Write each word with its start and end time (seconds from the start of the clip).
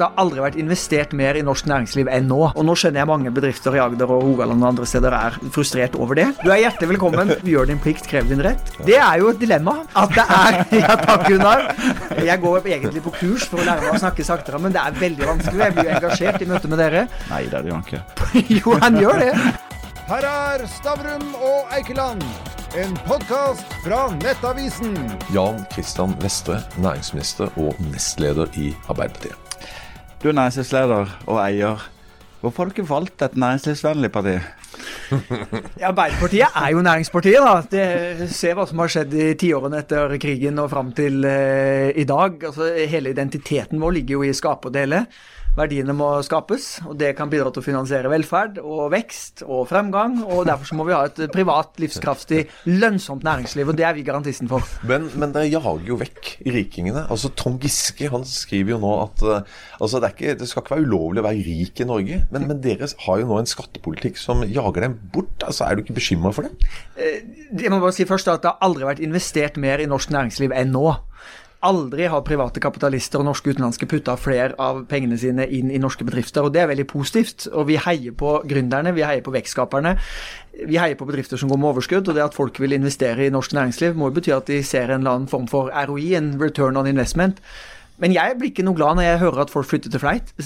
det 0.00 0.06
har 0.08 0.16
aldri 0.22 0.40
vært 0.40 0.56
investert 0.56 1.10
mer 1.16 1.36
i 1.36 1.42
norsk 1.44 1.66
næringsliv 1.68 2.08
enn 2.08 2.28
nå. 2.30 2.38
Og 2.54 2.64
nå 2.64 2.72
skjønner 2.78 3.02
jeg 3.02 3.08
mange 3.10 3.32
bedrifter 3.36 3.74
i 3.76 3.82
Agder 3.82 4.08
og 4.08 4.22
Rogaland 4.24 4.64
og 4.64 4.70
andre 4.70 4.86
steder 4.88 5.12
er 5.16 5.36
frustrert 5.52 5.96
over 6.00 6.16
det. 6.16 6.30
Du 6.40 6.48
er 6.48 6.62
hjertelig 6.62 6.94
velkommen. 6.94 7.34
Gjør 7.44 7.68
din 7.68 7.80
plikt, 7.84 8.08
krev 8.08 8.30
din 8.30 8.40
rett. 8.44 8.72
Det 8.86 8.96
er 8.96 9.20
jo 9.20 9.28
et 9.34 9.40
dilemma. 9.42 9.80
At 9.92 10.14
det 10.16 10.24
er 10.24 10.60
Ja 10.80 10.96
takk, 11.02 11.26
Gunnar. 11.28 11.66
Jeg 12.16 12.40
går 12.40 12.70
egentlig 12.72 13.02
på 13.04 13.12
kurs 13.18 13.44
for 13.50 13.60
å 13.60 13.66
lære 13.66 13.84
meg 13.84 13.98
å 13.98 14.00
snakke 14.00 14.24
saktere, 14.24 14.60
men 14.62 14.72
det 14.72 14.80
er 14.80 14.96
veldig 15.02 15.28
vanskelig. 15.34 15.60
Jeg 15.66 15.76
blir 15.76 15.90
jo 15.90 15.96
engasjert 15.98 16.46
i 16.46 16.48
møte 16.48 16.70
med 16.72 16.80
dere. 16.80 17.04
Nei, 17.28 17.42
det 17.52 17.60
gjør 17.66 17.76
han 17.76 17.84
ikke. 17.84 18.02
Jo, 18.60 18.78
han 18.80 18.96
gjør 19.00 19.20
det. 19.20 19.34
Her 20.10 20.26
er 20.30 20.64
Stavrum 20.66 21.28
og 21.38 21.76
Eikeland, 21.76 22.24
en 22.80 22.96
podkast 23.04 23.76
fra 23.84 24.00
Nettavisen. 24.16 24.96
Jan 25.34 25.60
Christian 25.74 26.16
Vestre, 26.24 26.58
næringsminister 26.80 27.52
og 27.60 27.78
nestleder 27.92 28.50
i 28.58 28.72
Arbeiderpartiet. 28.88 29.49
Du 30.20 30.28
er 30.28 30.36
næringslivsleder 30.36 31.12
og 31.32 31.38
eier. 31.40 31.84
Hvorfor 32.40 32.62
har 32.62 32.68
du 32.68 32.74
ikke 32.74 32.90
valgt 32.90 33.22
et 33.24 33.36
næringslivsvennlig 33.40 34.10
parti? 34.12 34.34
Ja, 35.80 35.88
Arbeiderpartiet 35.88 36.56
er 36.56 36.68
jo 36.74 36.82
næringspartiet, 36.84 37.40
da. 37.40 37.54
Det, 37.72 38.28
se 38.32 38.52
hva 38.54 38.66
som 38.68 38.82
har 38.82 38.92
skjedd 38.92 39.16
i 39.16 39.30
tiårene 39.40 39.80
etter 39.80 40.12
krigen 40.20 40.60
og 40.60 40.68
fram 40.72 40.92
til 40.96 41.24
eh, 41.24 41.90
i 41.96 42.04
dag. 42.08 42.36
Altså, 42.50 42.68
hele 42.92 43.14
identiteten 43.16 43.80
vår 43.80 43.96
ligger 43.96 44.18
jo 44.18 44.28
i 44.28 44.36
skape 44.36 44.68
og 44.68 44.76
dele. 44.76 45.06
Verdiene 45.58 45.94
må 45.96 46.08
skapes, 46.22 46.76
og 46.86 46.94
det 47.00 47.10
kan 47.18 47.30
bidra 47.30 47.50
til 47.50 47.62
å 47.62 47.64
finansiere 47.64 48.10
velferd 48.12 48.60
og 48.62 48.92
vekst 48.92 49.42
og 49.46 49.64
fremgang. 49.70 50.20
og 50.22 50.44
Derfor 50.46 50.68
så 50.68 50.76
må 50.78 50.86
vi 50.86 50.94
ha 50.94 51.02
et 51.08 51.18
privat, 51.34 51.72
livskraftig, 51.82 52.44
lønnsomt 52.70 53.26
næringsliv, 53.26 53.72
og 53.72 53.78
det 53.78 53.86
er 53.88 53.96
vi 53.96 54.04
garantisten 54.06 54.50
for. 54.50 54.64
Men, 54.86 55.08
men 55.18 55.34
dere 55.34 55.50
jager 55.50 55.82
jo 55.88 55.98
vekk 56.00 56.30
rikingene. 56.54 57.02
Altså 57.10 57.32
Tom 57.34 57.58
Giske 57.62 58.12
han 58.12 58.26
skriver 58.28 58.76
jo 58.76 58.80
nå 58.84 58.94
at 59.02 59.26
uh, 59.26 59.58
altså 59.82 60.00
det, 60.02 60.12
ikke, 60.14 60.36
det, 60.38 60.48
skal 60.50 60.62
ikke 60.62 60.76
være 60.76 60.86
ulovlig 60.86 61.24
å 61.24 61.26
være 61.26 61.44
rik 61.50 61.82
i 61.82 61.88
Norge, 61.90 62.22
men, 62.30 62.46
men, 62.46 62.62
dere 62.62 62.86
har 63.06 63.20
jo 63.20 63.28
nå 63.28 63.40
en 63.40 63.50
skattepolitikk 63.50 64.20
som 64.20 64.46
jager 64.46 64.86
dem 64.86 64.98
bort. 65.12 65.34
altså 65.46 65.66
Er 65.66 65.76
du 65.76 65.84
ikke 65.84 65.98
bekymra 65.98 66.34
for 66.36 66.46
det? 66.46 66.72
Eh, 66.94 67.22
jeg 67.58 67.72
må 67.72 67.82
bare 67.82 67.96
si 67.96 68.06
først 68.06 68.30
at 68.30 68.44
Det 68.44 68.52
har 68.52 68.62
aldri 68.64 68.86
vært 68.86 69.02
investert 69.02 69.58
mer 69.60 69.82
i 69.82 69.88
norsk 69.90 70.12
næringsliv 70.14 70.54
enn 70.54 70.74
nå. 70.76 70.92
Aldri 71.60 72.06
har 72.08 72.22
private 72.24 72.60
kapitalister 72.64 73.20
og 73.20 73.26
norske 73.28 73.52
utenlandske 73.52 73.84
putta 73.84 74.14
flere 74.16 74.54
av 74.56 74.78
pengene 74.88 75.18
sine 75.20 75.44
inn 75.44 75.68
i 75.68 75.80
norske 75.82 76.06
bedrifter, 76.08 76.46
og 76.46 76.54
det 76.54 76.62
er 76.62 76.70
veldig 76.70 76.86
positivt. 76.88 77.50
Og 77.52 77.66
vi 77.68 77.76
heier 77.76 78.14
på 78.16 78.38
gründerne, 78.48 78.94
vi 78.96 79.04
heier 79.04 79.20
på 79.26 79.34
vekstskaperne. 79.34 79.92
Vi 80.56 80.78
heier 80.80 80.96
på 80.96 81.08
bedrifter 81.10 81.36
som 81.36 81.52
går 81.52 81.60
med 81.60 81.74
overskudd, 81.74 82.08
og 82.08 82.16
det 82.16 82.24
at 82.24 82.38
folk 82.38 82.62
vil 82.64 82.72
investere 82.78 83.26
i 83.26 83.34
norsk 83.34 83.52
næringsliv, 83.58 83.92
må 83.92 84.08
jo 84.08 84.16
bety 84.16 84.32
at 84.32 84.48
de 84.48 84.62
ser 84.64 84.88
en 84.88 85.02
eller 85.02 85.18
annen 85.18 85.28
form 85.28 85.50
for 85.52 85.68
ROI, 85.68 86.14
en 86.16 86.32
return 86.40 86.80
on 86.80 86.88
investment. 86.88 87.44
Men 88.00 88.14
jeg 88.14 88.36
blir 88.40 88.50
ikke 88.50 88.64
noe 88.64 88.76
glad 88.78 88.96
når 88.96 89.06
jeg 89.06 89.20
hører 89.20 89.42
at 89.44 89.52
folk 89.52 89.68
flytter 89.68 89.92
til 89.92 90.00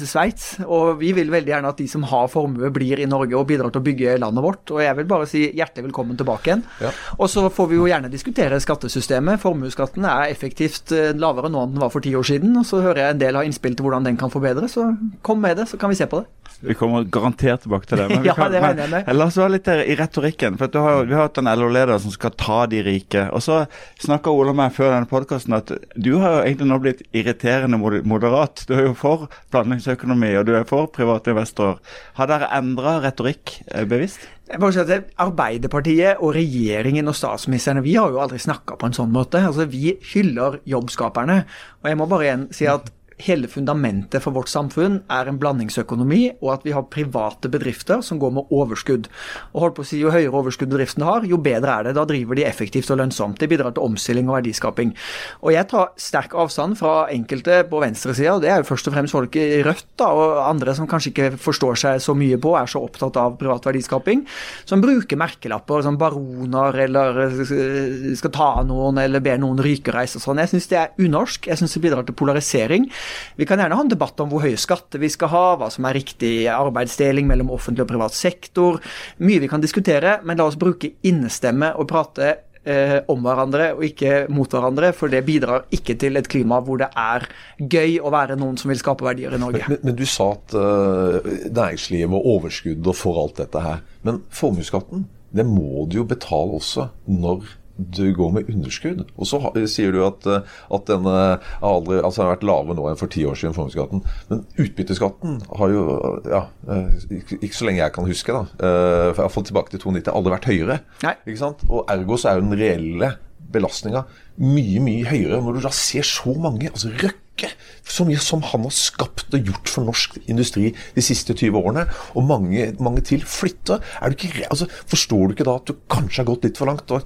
Sveits. 0.04 0.46
Og 0.64 0.98
vi 1.00 1.12
vil 1.16 1.30
veldig 1.32 1.52
gjerne 1.52 1.70
at 1.70 1.80
de 1.80 1.86
som 1.90 2.06
har 2.10 2.30
formue, 2.32 2.70
blir 2.74 2.98
i 2.98 3.08
Norge 3.10 3.36
og 3.38 3.46
bidrar 3.48 3.70
til 3.70 3.82
å 3.82 3.86
bygge 3.86 4.16
landet 4.22 4.44
vårt. 4.44 4.72
Og 4.74 4.82
jeg 4.82 4.98
vil 4.98 5.08
bare 5.10 5.28
si 5.30 5.44
hjertelig 5.54 5.88
velkommen 5.88 6.18
tilbake 6.18 6.50
igjen. 6.50 6.64
Ja. 6.82 6.90
Og 7.18 7.30
så 7.30 7.46
får 7.54 7.70
vi 7.70 7.78
jo 7.78 7.88
gjerne 7.90 8.10
diskutere 8.12 8.58
skattesystemet. 8.62 9.42
Formuesskatten 9.42 10.06
er 10.10 10.32
effektivt 10.34 10.94
eh, 10.94 11.12
lavere 11.14 11.52
nå 11.52 11.62
enn 11.62 11.76
den 11.76 11.84
var 11.84 11.94
for 11.94 12.04
ti 12.04 12.14
år 12.18 12.26
siden. 12.26 12.56
Og 12.58 12.66
så 12.68 12.82
hører 12.82 13.04
jeg 13.04 13.16
en 13.16 13.22
del 13.22 13.38
har 13.38 13.46
innspill 13.46 13.78
til 13.78 13.86
hvordan 13.86 14.10
den 14.10 14.18
kan 14.20 14.34
forbedres. 14.34 14.74
Så 14.74 14.90
kom 15.26 15.42
med 15.44 15.60
det, 15.60 15.68
så 15.70 15.78
kan 15.78 15.92
vi 15.92 16.00
se 16.00 16.10
på 16.10 16.24
det. 16.24 16.30
Vi 16.64 16.74
kommer 16.74 17.04
garantert 17.04 17.64
tilbake 17.64 17.86
til 17.86 18.00
det. 18.00 18.08
Men 18.10 18.24
ja, 18.28 18.34
kan, 18.34 18.52
det 18.52 18.60
jeg 18.62 18.90
med. 18.90 19.10
la 19.14 19.28
oss 19.28 19.38
være 19.38 19.56
litt 19.56 19.68
i 19.68 19.96
retorikken. 19.98 20.58
for 20.58 20.82
har, 20.86 21.04
Vi 21.06 21.14
har 21.14 21.28
hatt 21.28 21.38
en 21.38 21.50
LO-leder 21.50 21.98
som 22.02 22.14
skal 22.14 22.34
ta 22.38 22.64
de 22.70 22.82
rike. 22.86 23.28
Og 23.30 23.42
så 23.44 23.64
snakka 24.02 24.32
Ola 24.32 24.54
med 24.56 24.74
før 24.74 24.94
denne 24.94 25.10
podkasten 25.10 25.56
at 25.56 25.70
du 25.94 26.16
har 26.22 26.42
egentlig 26.44 26.70
nå 26.70 26.80
blitt 26.82 27.04
irriterende 27.44 28.02
moderat. 28.04 28.64
Du 28.68 28.74
er 28.74 28.88
jo 28.88 28.94
for 28.96 29.28
blandingsøkonomi, 29.52 30.34
og 30.38 30.46
du 30.46 30.54
er 30.56 30.64
for 30.68 30.88
private 30.92 31.34
investorer. 31.34 31.78
Har 32.16 32.30
dere 32.30 32.50
endra 32.56 32.98
retorikk 33.04 33.58
eh, 33.70 33.84
bevisst? 33.88 34.24
Arbeiderpartiet 34.50 36.20
og 36.20 36.34
regjeringen 36.36 37.08
og 37.08 37.16
statsministeren, 37.16 37.82
vi 37.84 37.96
har 37.96 38.12
jo 38.12 38.20
aldri 38.20 38.38
snakka 38.38 38.76
på 38.80 38.88
en 38.88 38.96
sånn 38.96 39.12
måte. 39.12 39.40
Altså, 39.44 39.66
Vi 39.66 39.96
hyller 40.14 40.60
jobbskaperne. 40.68 41.44
Og 41.82 41.88
jeg 41.90 41.98
må 42.00 42.06
bare 42.06 42.28
igjen 42.28 42.48
si 42.52 42.68
at 42.68 42.90
hele 43.22 43.48
fundamentet 43.50 44.22
for 44.24 44.34
vårt 44.34 44.50
samfunn 44.50 45.00
er 45.12 45.28
en 45.30 45.38
blandingsøkonomi, 45.40 46.22
og 46.42 46.52
at 46.56 46.66
vi 46.66 46.74
har 46.74 46.88
private 46.90 47.50
bedrifter 47.52 48.02
som 48.04 48.18
går 48.22 48.34
med 48.38 48.54
overskudd. 48.54 49.08
Og 49.52 49.64
holdt 49.64 49.78
på 49.78 49.84
å 49.84 49.88
si, 49.88 50.00
Jo 50.04 50.12
høyere 50.12 50.34
overskudd 50.34 50.72
bedriftene 50.72 51.06
har, 51.08 51.24
jo 51.28 51.38
bedre 51.38 51.78
er 51.78 51.88
det. 51.88 51.94
Da 51.96 52.04
driver 52.08 52.36
de 52.36 52.44
effektivt 52.44 52.90
og 52.90 52.98
lønnsomt. 53.00 53.38
Det 53.40 53.48
bidrar 53.48 53.74
til 53.74 53.86
omstilling 53.86 54.28
og 54.28 54.38
verdiskaping. 54.40 54.94
Og 55.42 55.52
Jeg 55.54 55.68
tar 55.70 55.92
sterk 55.96 56.34
avstand 56.34 56.78
fra 56.78 57.06
enkelte 57.12 57.62
på 57.70 57.80
venstresida, 57.80 58.38
det 58.42 58.50
er 58.50 58.62
jo 58.62 58.68
først 58.68 58.88
og 58.90 58.96
fremst 58.96 59.14
folk 59.14 59.36
i 59.38 59.62
Rødt 59.64 59.86
da, 60.00 60.10
og 60.10 60.40
andre 60.48 60.74
som 60.74 60.88
kanskje 60.90 61.12
ikke 61.12 61.28
forstår 61.40 61.78
seg 61.78 62.02
så 62.02 62.14
mye 62.18 62.36
på, 62.40 62.54
er 62.58 62.66
så 62.70 62.82
opptatt 62.82 63.16
av 63.20 63.36
privat 63.40 63.64
verdiskaping, 63.64 64.24
som 64.66 64.82
bruker 64.82 65.18
merkelapper 65.20 65.84
som 65.86 65.98
baroner 66.00 66.76
eller 66.84 67.20
eh, 67.28 68.10
skal 68.18 68.34
ta 68.34 68.48
noen 68.66 68.98
eller 69.02 69.22
ber 69.24 69.38
noen 69.40 69.62
rykereise 69.62 70.18
og 70.18 70.24
sånn. 70.26 70.42
Jeg 70.42 70.54
syns 70.54 70.68
det 70.70 70.80
er 70.80 71.04
unorsk. 71.04 71.48
Jeg 71.50 71.60
syns 71.60 71.76
det 71.76 71.84
bidrar 71.84 72.06
til 72.08 72.16
polarisering. 72.18 72.88
Vi 73.36 73.48
kan 73.48 73.60
gjerne 73.60 73.76
ha 73.78 73.84
en 73.84 73.92
debatt 73.92 74.20
om 74.22 74.32
hvor 74.32 74.44
høye 74.44 74.60
skatter 74.60 75.02
vi 75.02 75.10
skal 75.12 75.32
ha, 75.34 75.44
hva 75.60 75.70
som 75.72 75.86
er 75.88 75.98
riktig 75.98 76.34
arbeidsdeling 76.52 77.28
mellom 77.30 77.52
offentlig 77.54 77.86
og 77.86 77.92
privat 77.92 78.16
sektor. 78.16 78.80
Mye 79.24 79.42
vi 79.42 79.50
kan 79.50 79.62
diskutere, 79.64 80.18
men 80.24 80.40
la 80.40 80.48
oss 80.48 80.60
bruke 80.60 80.94
innestemme 81.06 81.72
og 81.78 81.88
prate 81.90 82.34
eh, 82.64 82.98
om 83.12 83.24
hverandre 83.24 83.70
og 83.76 83.84
ikke 83.86 84.24
mot 84.32 84.50
hverandre, 84.50 84.92
for 84.96 85.12
det 85.12 85.24
bidrar 85.26 85.66
ikke 85.74 85.96
til 86.00 86.20
et 86.20 86.28
klima 86.30 86.60
hvor 86.64 86.80
det 86.82 86.90
er 86.90 87.26
gøy 87.58 87.98
å 88.00 88.12
være 88.14 88.38
noen 88.40 88.58
som 88.60 88.72
vil 88.72 88.80
skape 88.80 89.06
verdier 89.06 89.34
i 89.34 89.40
Norge. 89.40 89.66
Men, 89.70 89.82
men 89.84 89.98
du 89.98 90.04
sa 90.08 90.32
at 90.36 90.56
uh, 90.56 91.18
næringslivet 91.48 92.12
må 92.12 92.22
overskudd 92.34 92.86
og 92.90 92.98
for 92.98 93.20
alt 93.24 93.42
dette 93.42 93.64
her. 93.64 93.84
Men 94.06 94.22
formuesskatten, 94.34 95.06
det 95.34 95.46
må 95.48 95.86
du 95.90 96.00
jo 96.00 96.08
betale 96.08 96.60
også 96.60 96.88
når 97.10 97.44
du 97.76 98.04
går 98.14 98.32
med 98.36 98.50
underskudd. 98.52 99.04
Og 99.18 99.28
så 99.28 99.40
sier 99.70 99.94
du 99.94 100.00
at, 100.06 100.26
eh, 100.30 100.54
at 100.76 100.86
denne 100.90 101.16
aldri, 101.64 101.98
altså 102.00 102.24
har 102.24 102.34
vært 102.36 102.46
lave 102.46 102.76
nå 102.76 102.88
enn 102.90 103.00
for 103.00 103.10
ti 103.10 103.24
år 103.26 103.38
siden, 103.38 103.56
formuesskatten. 103.56 104.04
Men 104.30 104.44
utbytteskatten 104.62 105.40
har 105.58 105.74
jo, 105.74 105.84
ja, 106.30 106.44
eh, 106.70 107.06
ikke 107.40 107.54
så 107.56 107.68
lenge 107.68 107.82
jeg 107.82 107.96
kan 107.96 108.08
huske, 108.08 108.34
da, 108.34 108.44
for 108.54 109.12
jeg 109.12 109.18
har 109.18 109.26
iallfall 109.26 109.48
tilbake 109.50 109.74
til 109.74 109.82
92, 109.82 110.14
aldri 110.14 110.36
vært 110.36 110.50
høyere. 110.50 110.80
Nei. 111.04 111.16
Ikke 111.26 111.42
sant? 111.42 111.66
Og 111.70 111.86
ergo 111.90 112.18
så 112.20 112.30
er 112.30 112.38
jo 112.38 112.46
den 112.48 112.58
reelle 112.60 113.14
belastninga 113.54 114.04
mye, 114.42 114.80
mye 114.82 115.04
høyere. 115.08 115.42
Når 115.42 115.58
du 115.58 115.66
da 115.66 115.74
ser 115.74 116.06
så 116.06 116.34
mange, 116.38 116.70
altså 116.70 116.90
Røkke 116.94 117.50
så 117.84 118.06
mye 118.06 118.20
som 118.22 118.44
han 118.46 118.64
har 118.66 118.74
skapt 118.74 119.34
og 119.34 119.48
gjort 119.50 119.70
for 119.70 119.86
norsk 119.86 120.16
industri 120.30 120.70
de 120.94 121.04
siste 121.04 121.34
20 121.34 121.58
årene, 121.58 121.84
og 122.14 122.28
mange, 122.28 122.70
mange 122.82 123.02
til 123.06 123.24
flytter. 123.26 123.82
Du 123.82 124.14
ikke, 124.14 124.46
altså, 124.48 124.68
forstår 124.90 125.26
du 125.26 125.34
ikke 125.36 125.48
da 125.48 125.58
at 125.58 125.68
du 125.70 125.76
kanskje 125.90 126.22
har 126.22 126.30
gått 126.30 126.48
litt 126.48 126.60
for 126.60 126.70
langt? 126.70 126.90
og 126.94 127.02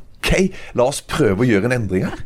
La 0.76 0.88
oss 0.88 1.00
prøve 1.02 1.44
å 1.44 1.48
gjøre 1.48 1.70
en 1.70 1.76
endring 1.80 2.06
her. 2.08 2.24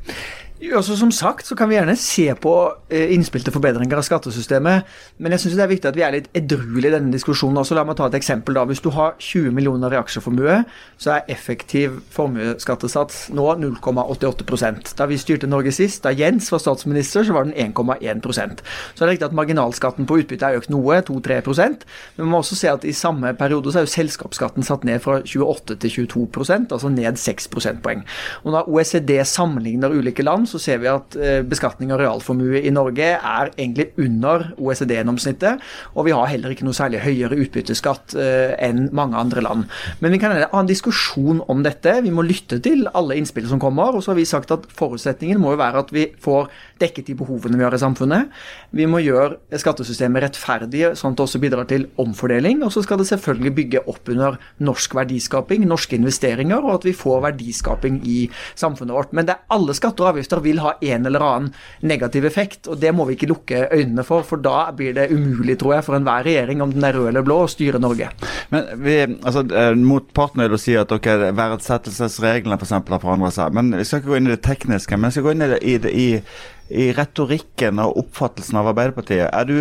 Altså, 0.62 0.94
som 0.94 1.10
sagt 1.10 1.48
så 1.48 1.56
kan 1.58 1.66
vi 1.66 1.74
gjerne 1.74 1.96
se 1.98 2.28
på 2.38 2.52
eh, 2.86 3.10
innspill 3.16 3.42
til 3.42 3.54
forbedringer 3.54 3.98
av 3.98 4.04
skattesystemet, 4.06 4.86
men 5.18 5.34
jeg 5.34 5.42
syns 5.42 5.56
det 5.58 5.64
er 5.64 5.70
viktig 5.72 5.88
at 5.90 5.96
vi 5.98 6.04
er 6.06 6.14
litt 6.14 6.28
edruelige 6.38 6.92
i 6.92 6.94
denne 6.94 7.10
diskusjonen. 7.10 7.58
også. 7.58 7.74
La 7.74 7.82
meg 7.82 7.96
ta 7.98 8.06
et 8.06 8.14
eksempel. 8.14 8.54
da. 8.54 8.62
Hvis 8.70 8.82
du 8.84 8.92
har 8.94 9.16
20 9.18 9.50
millioner 9.50 9.90
i 9.90 9.98
aksjeformue, 9.98 10.60
så 11.02 11.16
er 11.16 11.32
effektiv 11.34 11.98
formuesskattesats 12.14 13.32
nå 13.34 13.48
0,88% 13.58 14.94
Da 14.98 15.08
vi 15.10 15.18
styrte 15.18 15.50
Norge 15.50 15.72
sist, 15.74 16.04
da 16.04 16.12
Jens 16.14 16.52
var 16.52 16.62
statsminister, 16.62 17.26
så 17.26 17.34
var 17.34 17.48
den 17.48 17.54
1,1% 17.74 18.62
Så 18.94 19.02
det 19.02 19.08
er 19.08 19.12
riktig 19.16 19.26
at 19.26 19.34
marginalskatten 19.34 20.06
på 20.06 20.20
utbytte 20.22 20.46
er 20.46 20.60
økt 20.60 20.70
noe, 20.70 21.00
2-3% 21.02 21.82
men 22.16 22.26
vi 22.26 22.30
må 22.30 22.38
også 22.38 22.56
se 22.58 22.70
at 22.70 22.84
i 22.84 22.92
samme 22.92 23.32
periode 23.38 23.72
så 23.72 23.80
er 23.80 23.86
jo 23.86 23.92
selskapsskatten 23.92 24.66
satt 24.66 24.84
ned 24.86 25.00
fra 25.02 25.18
28 25.24 25.78
til 25.82 26.06
22% 26.06 26.72
altså 26.74 26.90
ned 26.92 27.18
6 27.18 27.48
prosentpoeng. 27.52 28.04
Og 28.44 28.52
Når 28.54 28.68
OECD 28.68 29.14
sammenligner 29.26 29.90
ulike 29.90 30.22
land, 30.22 30.46
så 30.52 30.60
ser 30.60 30.82
vi 30.82 30.90
at 30.90 31.16
eh, 31.18 31.40
beskatning 31.46 31.92
av 31.94 32.00
realformue 32.02 32.60
i 32.62 32.72
Norge 32.74 33.08
er 33.16 33.52
egentlig 33.56 33.90
under 34.00 34.50
OECD-gjennomsnittet. 34.60 35.62
Og 35.96 36.06
vi 36.08 36.14
har 36.16 36.30
heller 36.30 36.54
ikke 36.54 36.66
noe 36.66 36.76
særlig 36.76 37.02
høyere 37.04 37.38
utbytteskatt 37.42 38.16
eh, 38.20 38.54
enn 38.62 38.88
mange 38.96 39.18
andre 39.18 39.44
land. 39.44 39.66
Men 40.00 40.14
vi 40.14 40.20
kan 40.22 40.34
ha 40.36 40.60
en 40.60 40.70
diskusjon 40.70 41.42
om 41.50 41.64
dette. 41.64 41.98
Vi 42.04 42.12
må 42.14 42.24
lytte 42.26 42.60
til 42.62 42.84
alle 42.92 43.16
innspill 43.18 43.48
som 43.50 43.62
kommer. 43.62 43.96
Og 43.96 44.04
så 44.04 44.12
har 44.12 44.20
vi 44.20 44.28
sagt 44.28 44.52
at 44.54 44.68
forutsetningen 44.76 45.40
må 45.40 45.54
jo 45.54 45.62
være 45.62 45.84
at 45.84 45.94
vi 45.94 46.06
får 46.22 46.50
dekket 46.82 47.10
de 47.10 47.16
behovene 47.18 47.58
vi 47.58 47.66
har 47.66 47.74
i 47.74 47.80
samfunnet. 47.80 48.32
Vi 48.74 48.86
må 48.90 49.02
gjøre 49.02 49.60
skattesystemet 49.60 50.26
rettferdig, 50.26 50.84
sånn 50.98 51.14
at 51.14 51.20
det 51.20 51.26
også 51.26 51.42
bidrar 51.42 51.68
til 51.70 51.88
omfordeling. 52.02 52.62
Og 52.66 52.72
så 52.74 52.84
skal 52.84 53.00
det 53.00 53.08
selvfølgelig 53.10 53.54
bygge 53.58 53.84
opp 53.90 54.10
under 54.12 54.38
norsk 54.64 54.96
verdiskaping, 54.98 55.66
norske 55.68 55.96
investeringer, 55.98 56.62
og 56.62 56.80
at 56.80 56.88
vi 56.88 56.96
får 56.96 57.22
verdiskaping 57.28 58.00
i 58.08 58.18
samfunnet 58.58 58.96
vårt. 58.96 59.14
Men 59.16 59.28
det 59.28 59.36
er 59.36 59.56
alle 59.56 59.76
skatter 59.76 60.06
og 60.06 60.14
avgifter 60.14 60.41
vil 60.44 60.60
ha 60.62 60.74
en 60.80 61.06
eller 61.08 61.24
annen 61.26 61.50
negativ 61.88 62.26
effekt, 62.28 62.68
og 62.70 62.80
det 62.82 62.92
må 62.94 63.06
vi 63.08 63.16
ikke 63.16 63.30
lukke 63.30 63.62
øynene 63.72 64.04
for, 64.06 64.26
for 64.26 64.42
da 64.42 64.70
blir 64.76 64.94
det 64.96 65.08
umulig, 65.12 65.58
tror 65.60 65.76
jeg, 65.76 65.86
for 65.86 65.98
enhver 65.98 66.26
regjering, 66.26 66.62
om 66.64 66.72
den 66.74 66.86
er 66.86 66.96
rød 66.98 67.10
eller 67.12 67.26
blå, 67.26 67.42
å 67.44 67.50
styre 67.50 67.80
Norge. 67.82 68.10
Men 68.54 68.68
vi, 68.84 68.96
altså, 69.22 69.44
eh, 69.48 69.72
Motparten 69.78 70.44
vil 70.44 70.58
si 70.60 70.76
at 70.78 70.92
okay, 70.94 71.30
verdsettelsesreglene 71.36 72.58
eksempel 72.60 72.96
har 72.96 73.04
forandret 73.04 73.36
seg. 73.36 73.54
Men 73.56 73.72
Vi 73.76 73.86
skal 73.88 74.02
ikke 74.02 74.12
gå 74.12 74.18
inn 74.20 74.30
i 74.30 74.34
det 74.34 74.42
tekniske, 74.44 74.98
men 74.98 75.10
vi 75.10 75.16
skal 75.16 75.26
gå 75.26 75.34
inn 75.36 75.46
i, 75.46 75.50
det, 75.54 75.62
i, 75.62 76.04
i, 76.06 76.84
i 76.86 76.90
retorikken 76.96 77.80
og 77.82 77.98
oppfattelsen 78.04 78.60
av 78.60 78.70
Arbeiderpartiet. 78.72 79.28
Er 79.32 79.48
du 79.48 79.56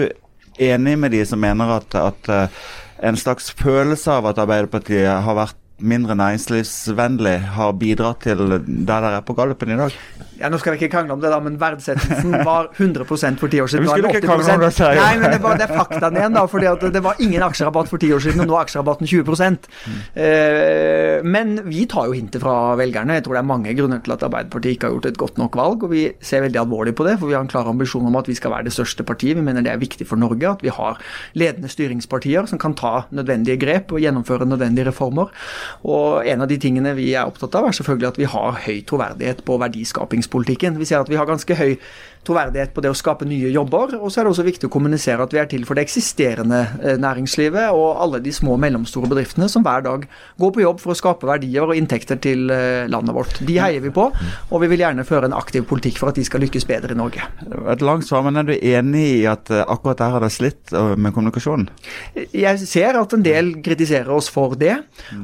enig 0.62 0.98
med 1.00 1.16
de 1.16 1.24
som 1.26 1.42
mener 1.42 1.78
at, 1.78 1.96
at 1.98 2.32
eh, 2.32 2.62
en 3.02 3.18
slags 3.18 3.50
følelse 3.58 4.14
av 4.14 4.30
at 4.30 4.42
Arbeiderpartiet 4.42 5.26
har 5.26 5.38
vært 5.38 5.61
mindre 5.82 6.16
næringslivsvennlig, 6.20 7.38
har 7.58 7.72
bidratt 7.80 8.26
til 8.28 8.42
der 8.42 8.60
dere 8.88 9.18
er 9.20 9.26
på 9.26 9.36
gallupen 9.38 9.74
i 9.74 9.80
dag? 9.80 9.96
Ja, 10.42 10.50
Nå 10.50 10.58
skal 10.58 10.74
vi 10.74 10.82
ikke 10.82 10.96
krangle 10.96 11.14
om 11.14 11.22
det, 11.22 11.30
da, 11.30 11.38
men 11.44 11.58
verdsettelsen 11.62 12.34
var 12.50 12.72
100% 12.74 13.38
for 13.42 13.52
ti 13.52 13.60
år 13.62 13.70
siden. 13.70 13.86
Vi 13.86 13.92
skulle 13.92 14.10
er 14.10 14.18
ikke 14.18 14.28
krangle 14.28 14.56
om 14.56 14.64
80%. 14.64 14.66
det, 14.66 14.72
sier. 14.78 14.98
Nei, 14.98 15.12
men 15.22 15.36
det, 15.36 15.40
var, 15.44 15.60
det 15.60 15.68
er 15.68 15.74
faktaen 15.76 16.18
igjen, 16.18 16.38
da. 16.38 16.46
fordi 16.50 16.70
at 16.72 16.86
det 16.96 17.04
var 17.06 17.22
ingen 17.22 17.46
aksjerabatt 17.46 17.92
for 17.92 18.02
ti 18.02 18.10
år 18.16 18.24
siden, 18.26 18.42
og 18.42 18.50
nå 18.50 18.58
er 18.58 18.66
aksjerabatten 18.66 19.10
20 19.12 19.46
eh, 20.18 21.22
Men 21.36 21.54
vi 21.68 21.86
tar 21.92 22.10
jo 22.10 22.18
hintet 22.18 22.42
fra 22.42 22.56
velgerne. 22.80 23.20
Jeg 23.20 23.28
tror 23.28 23.38
det 23.38 23.44
er 23.44 23.50
mange 23.52 23.76
grunner 23.78 24.02
til 24.02 24.16
at 24.16 24.26
Arbeiderpartiet 24.26 24.78
ikke 24.78 24.90
har 24.90 24.96
gjort 24.98 25.10
et 25.12 25.22
godt 25.22 25.42
nok 25.42 25.60
valg, 25.62 25.86
og 25.86 25.94
vi 25.94 26.08
ser 26.26 26.46
veldig 26.48 26.64
alvorlig 26.64 26.96
på 26.98 27.06
det. 27.06 27.18
For 27.22 27.30
vi 27.30 27.38
har 27.38 27.46
en 27.46 27.52
klar 27.52 27.70
ambisjon 27.70 28.10
om 28.10 28.18
at 28.18 28.32
vi 28.32 28.38
skal 28.38 28.56
være 28.56 28.70
det 28.70 28.76
største 28.76 29.06
partiet. 29.06 29.38
Vi 29.38 29.46
mener 29.46 29.66
det 29.66 29.76
er 29.76 29.84
viktig 29.84 30.10
for 30.10 30.22
Norge 30.22 30.50
at 30.50 30.66
vi 30.66 30.74
har 30.74 30.98
ledende 31.38 31.70
styringspartier 31.70 32.50
som 32.50 32.62
kan 32.62 32.74
ta 32.78 33.06
nødvendige 33.14 33.62
grep 33.62 33.94
og 33.94 34.02
gjennomføre 34.02 34.50
nødvendige 34.50 34.90
reformer. 34.90 35.30
Og 35.88 36.28
en 36.28 36.44
av 36.44 36.50
de 36.52 36.58
tingene 36.62 36.94
vi 36.98 37.12
er 37.16 37.28
opptatt 37.28 37.56
av, 37.58 37.68
er 37.68 37.78
selvfølgelig 37.78 38.12
at 38.12 38.22
vi 38.22 38.30
har 38.30 38.62
høy 38.66 38.80
troverdighet 38.88 39.44
på 39.48 39.58
verdiskapingspolitikken. 39.62 40.80
Vi 40.82 40.90
ser 40.90 41.04
at 41.04 41.12
vi 41.12 41.20
har 41.20 41.30
ganske 41.30 41.58
høy 41.58 41.76
troverdighet 42.28 42.74
på 42.76 42.84
det 42.84 42.92
å 42.92 42.98
skape 42.98 43.26
nye 43.28 43.50
jobber. 43.54 43.96
Og 44.00 44.12
så 44.12 44.22
er 44.22 44.28
det 44.28 44.34
også 44.34 44.46
viktig 44.46 44.70
å 44.70 44.74
kommunisere 44.74 45.26
at 45.26 45.34
vi 45.34 45.42
er 45.42 45.50
til 45.50 45.66
for 45.68 45.78
det 45.78 45.86
eksisterende 45.88 46.62
eh, 46.82 46.98
næringslivet 47.02 47.74
og 47.74 48.02
alle 48.04 48.22
de 48.24 48.34
små 48.36 48.56
og 48.56 48.62
mellomstore 48.62 49.10
bedriftene 49.12 49.50
som 49.52 49.66
hver 49.66 49.86
dag 49.86 50.06
går 50.42 50.54
på 50.56 50.64
jobb 50.64 50.82
for 50.84 50.94
å 50.94 50.98
skape 50.98 51.30
verdier 51.30 51.66
og 51.66 51.78
inntekter 51.78 52.20
til 52.22 52.52
eh, 52.54 52.86
landet 52.92 53.18
vårt. 53.18 53.42
De 53.48 53.58
heier 53.62 53.82
vi 53.84 53.94
på, 53.94 54.08
og 54.14 54.64
vi 54.64 54.70
vil 54.72 54.84
gjerne 54.86 55.06
føre 55.08 55.30
en 55.30 55.38
aktiv 55.38 55.66
politikk 55.70 56.02
for 56.02 56.12
at 56.12 56.20
de 56.20 56.26
skal 56.28 56.44
lykkes 56.46 56.68
bedre 56.70 56.96
i 56.96 57.00
Norge. 57.00 57.26
Et 57.74 57.86
langt 57.86 58.06
svar, 58.08 58.26
men 58.28 58.38
er 58.42 58.50
du 58.50 58.54
enig 58.56 59.06
i 59.22 59.26
at 59.30 59.50
eh, 59.54 59.66
akkurat 59.66 60.04
der 60.04 60.16
har 60.16 60.26
det 60.26 60.32
slitt 60.36 60.72
med 60.72 61.14
kommunikasjonen? 61.16 61.70
Jeg 62.36 62.62
ser 62.68 63.00
at 63.00 63.14
en 63.16 63.26
del 63.26 63.54
kritiserer 63.66 64.12
oss 64.14 64.30
for 64.32 64.54
det. 64.60 64.78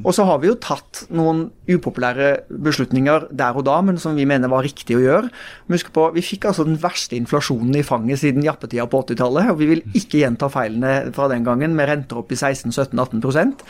Og 0.03 0.13
så 0.15 0.25
har 0.27 0.41
vi 0.41 0.49
jo 0.49 0.57
tatt 0.61 1.05
noen 1.13 1.47
upopulære 1.67 2.33
beslutninger 2.63 3.29
der 3.37 3.57
og 3.57 3.65
da, 3.67 3.77
men 3.85 3.99
som 4.01 4.17
vi 4.17 4.25
mener 4.27 4.51
var 4.51 4.65
riktig 4.65 4.97
å 4.97 5.03
gjøre. 5.03 5.31
Husk 5.69 5.91
på, 5.93 6.07
Vi 6.17 6.23
fikk 6.23 6.47
altså 6.49 6.63
den 6.65 6.77
verste 6.79 6.86
inflasjonen 7.17 7.75
i 7.79 7.83
fanget 7.85 8.21
siden 8.21 8.45
jappetida 8.45 8.87
på 8.89 9.01
80-tallet. 9.03 9.51
Og 9.51 9.59
vi 9.61 9.69
vil 9.71 9.83
ikke 9.97 10.21
gjenta 10.21 10.49
feilene 10.51 11.11
fra 11.15 11.27
den 11.31 11.45
gangen 11.47 11.75
med 11.77 11.89
renter 11.89 12.21
opp 12.21 12.31
i 12.31 12.37
16-17-18% 12.37 13.63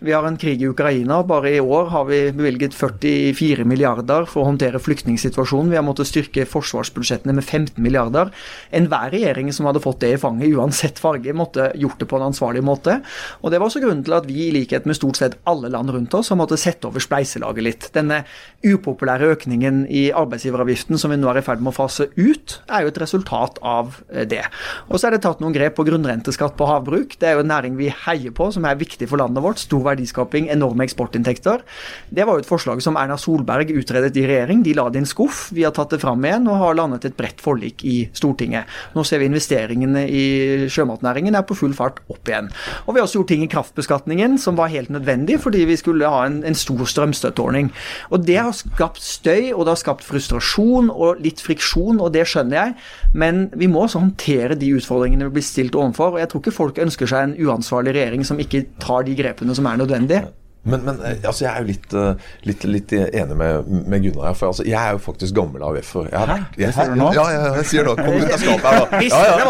Vi 0.00 0.14
har 0.14 0.26
en 0.26 0.38
krig 0.40 0.62
i 0.62 0.68
Ukraina. 0.70 1.22
Bare 1.26 1.54
i 1.54 1.60
år 1.60 1.90
har 1.92 2.06
vi 2.08 2.20
bevilget 2.34 2.74
44 2.74 3.66
milliarder 3.68 4.26
for 4.30 4.42
å 4.42 4.50
håndtere 4.50 4.82
flyktningsituasjonen. 4.82 5.70
Vi 5.72 5.78
har 5.80 5.86
måttet 5.86 6.10
styrke 6.10 6.46
forsvarsbudsjettene 6.48 7.36
med 7.36 7.44
15 7.44 7.82
milliarder. 7.82 8.32
Enhver 8.72 9.12
regjering 9.12 9.52
som 9.52 9.68
hadde 9.68 9.82
fått 9.84 10.00
det 10.02 10.14
i 10.16 10.20
fanget, 10.20 10.52
uansett 10.56 11.00
farge, 11.02 11.34
måtte 11.36 11.70
gjort 11.78 12.00
det 12.00 12.08
på 12.10 12.18
en 12.18 12.28
ansvarlig 12.30 12.64
måte. 12.64 13.00
Og 13.42 13.50
Det 13.52 13.60
var 13.60 13.68
også 13.68 13.82
grunnen 13.82 14.04
til 14.04 14.16
at 14.16 14.26
vi, 14.28 14.48
i 14.48 14.54
likhet 14.54 14.86
med 14.88 14.96
stort 14.96 15.20
sett 15.20 15.38
alle 15.48 15.68
land 15.72 15.92
rundt 15.92 16.14
oss, 16.16 16.32
har 16.32 16.40
måttet 16.40 16.62
sette 16.62 16.88
over 16.88 17.02
spleiselaget 17.02 17.66
litt. 17.66 17.88
Denne 17.94 18.22
upopulære 18.64 19.32
økningen 19.36 19.84
i 19.90 20.08
arbeidsgiveravgiften 20.16 21.00
som 21.00 21.12
vi 21.12 21.20
nå 21.20 21.30
er 21.30 21.42
i 21.42 21.44
ferd 21.46 21.62
med 21.62 21.74
å 21.74 21.76
fase 21.82 22.08
ut, 22.16 22.61
er 22.68 22.84
jo 22.84 22.92
et 22.92 23.00
resultat 23.02 23.58
av 23.64 23.96
eh, 24.12 24.26
det. 24.28 24.42
Og 24.88 24.98
så 24.98 25.08
er 25.08 25.16
det 25.16 25.22
tatt 25.26 25.42
noen 25.42 25.54
grep 25.54 25.76
på 25.78 25.86
grunnrenteskatt 25.88 26.56
på 26.58 26.68
havbruk. 26.68 27.16
Det 27.20 27.28
er 27.28 27.36
jo 27.38 27.44
en 27.44 27.50
næring 27.52 27.78
vi 27.78 27.90
heier 28.04 28.34
på, 28.34 28.50
som 28.54 28.66
er 28.68 28.80
viktig 28.80 29.08
for 29.10 29.20
landet 29.22 29.44
vårt. 29.44 29.62
Stor 29.62 29.84
verdiskaping, 29.86 30.48
enorme 30.52 30.86
eksportinntekter. 30.86 31.64
Det 32.10 32.26
var 32.28 32.38
jo 32.38 32.44
et 32.44 32.50
forslag 32.50 32.82
som 32.84 32.98
Erna 33.00 33.18
Solberg 33.20 33.72
utredet 33.74 34.16
i 34.20 34.26
regjering. 34.28 34.64
De 34.66 34.76
la 34.78 34.88
det 34.90 35.00
i 35.00 35.04
en 35.04 35.10
skuff. 35.10 35.44
Vi 35.54 35.66
har 35.66 35.74
tatt 35.76 35.94
det 35.94 36.02
fram 36.02 36.22
igjen 36.26 36.48
og 36.50 36.60
har 36.62 36.78
landet 36.78 37.08
et 37.08 37.18
bredt 37.18 37.42
forlik 37.42 37.84
i 37.88 37.96
Stortinget. 38.16 38.70
Nå 38.96 39.04
ser 39.06 39.22
vi 39.22 39.30
investeringene 39.30 40.04
i 40.08 40.24
sjømatnæringen 40.72 41.36
er 41.38 41.46
på 41.46 41.56
full 41.58 41.74
fart 41.76 42.02
opp 42.12 42.28
igjen. 42.28 42.50
Og 42.86 42.94
vi 42.94 43.00
har 43.00 43.08
også 43.08 43.20
gjort 43.20 43.32
ting 43.32 43.44
i 43.44 43.50
kraftbeskatningen 43.52 44.38
som 44.40 44.58
var 44.58 44.72
helt 44.72 44.92
nødvendig 44.92 45.38
fordi 45.42 45.64
vi 45.68 45.78
skulle 45.78 46.08
ha 46.08 46.24
en, 46.28 46.42
en 46.46 46.56
stor 46.58 46.84
strømstøtteordning. 46.88 47.72
Og 48.12 48.26
det 48.26 48.38
har 48.38 48.52
skapt 48.56 49.02
støy, 49.02 49.52
og 49.52 49.64
det 49.64 49.74
har 49.74 49.80
skapt 49.80 50.06
frustrasjon 50.06 50.90
og 50.92 51.22
litt 51.22 51.42
friksjon, 51.42 52.00
og 52.02 52.12
det 52.14 52.26
skjønner 52.28 52.51
jeg. 52.56 52.74
Men 53.14 53.46
vi 53.58 53.68
må 53.70 53.84
også 53.84 54.02
håndtere 54.02 54.58
de 54.58 54.72
utfordringene 54.76 55.28
vi 55.28 55.38
blir 55.38 55.46
stilt 55.46 55.78
overfor. 55.78 56.16
Og 56.16 56.22
jeg 56.22 56.30
tror 56.32 56.44
ikke 56.44 56.58
folk 56.58 56.82
ønsker 56.82 57.10
seg 57.10 57.26
en 57.26 57.34
uansvarlig 57.48 57.96
regjering 57.96 58.26
som 58.28 58.40
ikke 58.42 58.66
tar 58.82 59.08
de 59.08 59.16
grepene 59.18 59.56
som 59.56 59.68
er 59.70 59.80
nødvendige. 59.82 60.28
Men, 60.64 60.84
men 60.86 61.00
eh, 61.02 61.16
altså, 61.26 61.42
jeg 61.42 61.50
er 61.56 61.64
jo 61.64 61.66
litt, 61.72 61.94
eh, 61.98 62.28
litt, 62.46 62.64
litt 62.70 62.92
enig 62.94 63.34
med, 63.36 63.66
med 63.90 64.04
Gunnar 64.04 64.28
her. 64.28 64.36
For 64.38 64.52
altså, 64.52 64.62
jeg 64.68 64.78
er 64.78 64.92
jo 64.94 65.00
faktisk 65.02 65.34
gammel 65.34 65.62
AUF-er. 65.66 66.06
Jeg- 66.12 66.44
Det 66.56 66.68
sier 66.76 66.92
du 66.92 66.94
nå? 67.00 67.08
Ja, 67.16 67.24
ja, 67.34 67.40
jeg 67.56 67.66
sier 67.66 67.88
det. 67.88 67.96
Kom 67.98 68.14
ut 68.14 68.30
av 68.30 68.38
skapet 68.38 68.68
her, 68.68 68.78
da. 68.78 69.00
Ja, 69.02 69.22
ja. 69.26 69.42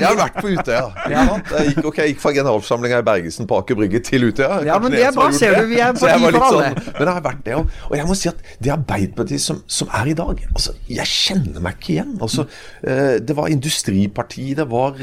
jeg 0.00 0.06
har, 0.08 0.16
vært 0.16 0.38
på 0.40 0.48
Utøya. 0.54 0.86
Jeg 1.10 1.68
gikk, 1.74 1.84
okay, 1.90 2.06
jeg 2.06 2.14
gikk 2.14 2.22
fra 2.22 2.32
generalforsamlinga 2.38 3.00
i 3.02 3.06
Bergesen 3.06 3.48
på 3.50 3.58
Aker 3.60 3.78
Brygge 3.78 4.00
til 4.06 4.24
Utøya. 4.30 4.62
Ja, 4.66 4.78
men 4.82 4.94
det 4.94 5.02
er 5.06 5.12
bra, 5.16 5.28
ser 5.36 5.58
du, 5.60 5.66
vi 5.70 5.80
er 5.84 5.92
på 5.92 6.06
for 6.06 6.08
alle. 6.08 6.32
sånn- 6.32 6.88
Men 6.96 7.02
jeg 7.10 7.14
har 7.18 7.24
vært 7.28 7.42
det 7.44 7.54
òg. 7.58 7.70
Og 7.90 7.96
jeg 8.00 8.06
må 8.08 8.16
si 8.16 8.28
at 8.32 8.40
det 8.62 8.72
Arbeiderpartiet 8.76 9.40
som, 9.44 9.60
som 9.66 9.88
er 9.96 10.08
i 10.12 10.16
dag 10.16 10.40
altså, 10.54 10.72
Jeg 10.88 11.06
kjenner 11.10 11.60
meg 11.64 11.76
ikke 11.80 11.92
igjen. 11.96 12.16
Altså, 12.24 12.46
eh, 12.82 13.18
det 13.20 13.36
var 13.36 13.48
industriparti, 13.52 14.54
det 14.56 14.66
var 14.70 14.96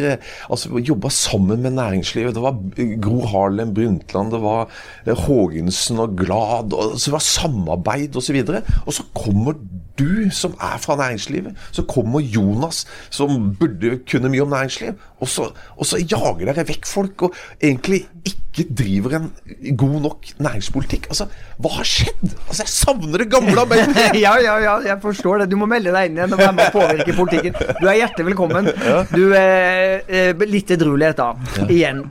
altså, 0.49 0.73
Jobba 0.83 1.09
sammen 1.13 1.61
med 1.61 1.73
næringslivet. 1.77 2.33
Det 2.33 2.41
var 2.43 2.57
Gro 3.03 3.21
Harlem 3.29 3.73
Brundtland, 3.75 4.31
det 4.33 4.41
var 4.41 4.62
Haagensen 5.05 5.99
og 6.03 6.17
Glad, 6.19 6.73
og 6.73 6.97
så 6.97 7.09
det 7.09 7.15
var 7.17 7.25
samarbeid 7.27 8.19
osv. 8.19 8.41
Og, 8.43 8.53
så 8.53 8.83
og 8.85 8.93
så 8.93 9.07
kommer 9.17 9.57
du, 9.99 10.29
som 10.33 10.55
er 10.61 10.77
fra 10.81 10.95
næringslivet. 10.97 11.57
Så 11.71 11.83
kommer 11.89 12.19
Jonas, 12.19 12.85
som 13.13 13.53
burde 13.59 13.99
kunne 14.09 14.29
mye 14.29 14.41
om 14.45 14.49
næringsliv. 14.53 14.93
Og 15.21 15.29
så, 15.29 15.49
og 15.77 15.85
så 15.85 15.99
jager 16.01 16.47
dere 16.49 16.65
vekk 16.67 16.87
folk, 16.89 17.27
og 17.27 17.35
egentlig 17.61 18.03
ikke 18.25 18.65
driver 18.77 19.15
en 19.17 19.29
god 19.77 19.99
nok 20.01 20.31
næringspolitikk. 20.39 21.07
Altså, 21.13 21.27
hva 21.61 21.73
har 21.77 21.87
skjedd? 21.87 22.25
Altså, 22.47 22.63
Jeg 22.63 22.73
savner 22.73 23.23
det 23.23 23.29
gamle 23.31 23.61
Arbeiderpartiet! 23.61 24.21
ja, 24.25 24.33
ja, 24.41 24.57
ja, 24.63 24.75
jeg 24.87 24.99
forstår 25.01 25.43
det. 25.43 25.51
Du 25.51 25.57
må 25.61 25.69
melde 25.69 25.93
deg 25.95 26.09
inn 26.09 26.19
igjen 26.19 26.35
og 26.35 26.41
være 26.41 26.57
med 26.57 26.65
og 26.69 26.75
påvirke 26.79 27.17
politikken. 27.17 27.77
Du 27.79 27.87
er 27.87 28.01
hjertelig 28.01 28.31
velkommen. 28.31 28.73
Du, 29.13 29.23
eh, 29.37 30.01
eh, 30.07 30.45
Litt 30.53 30.73
edruelighet, 30.75 31.17
da. 31.21 31.65
Igjen. 31.69 32.05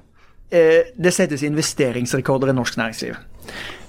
Eh, 0.53 0.93
det 0.95 1.15
settes 1.17 1.43
investeringsrekorder 1.49 2.51
i 2.53 2.53
norsk 2.53 2.77
næringsliv. 2.77 3.17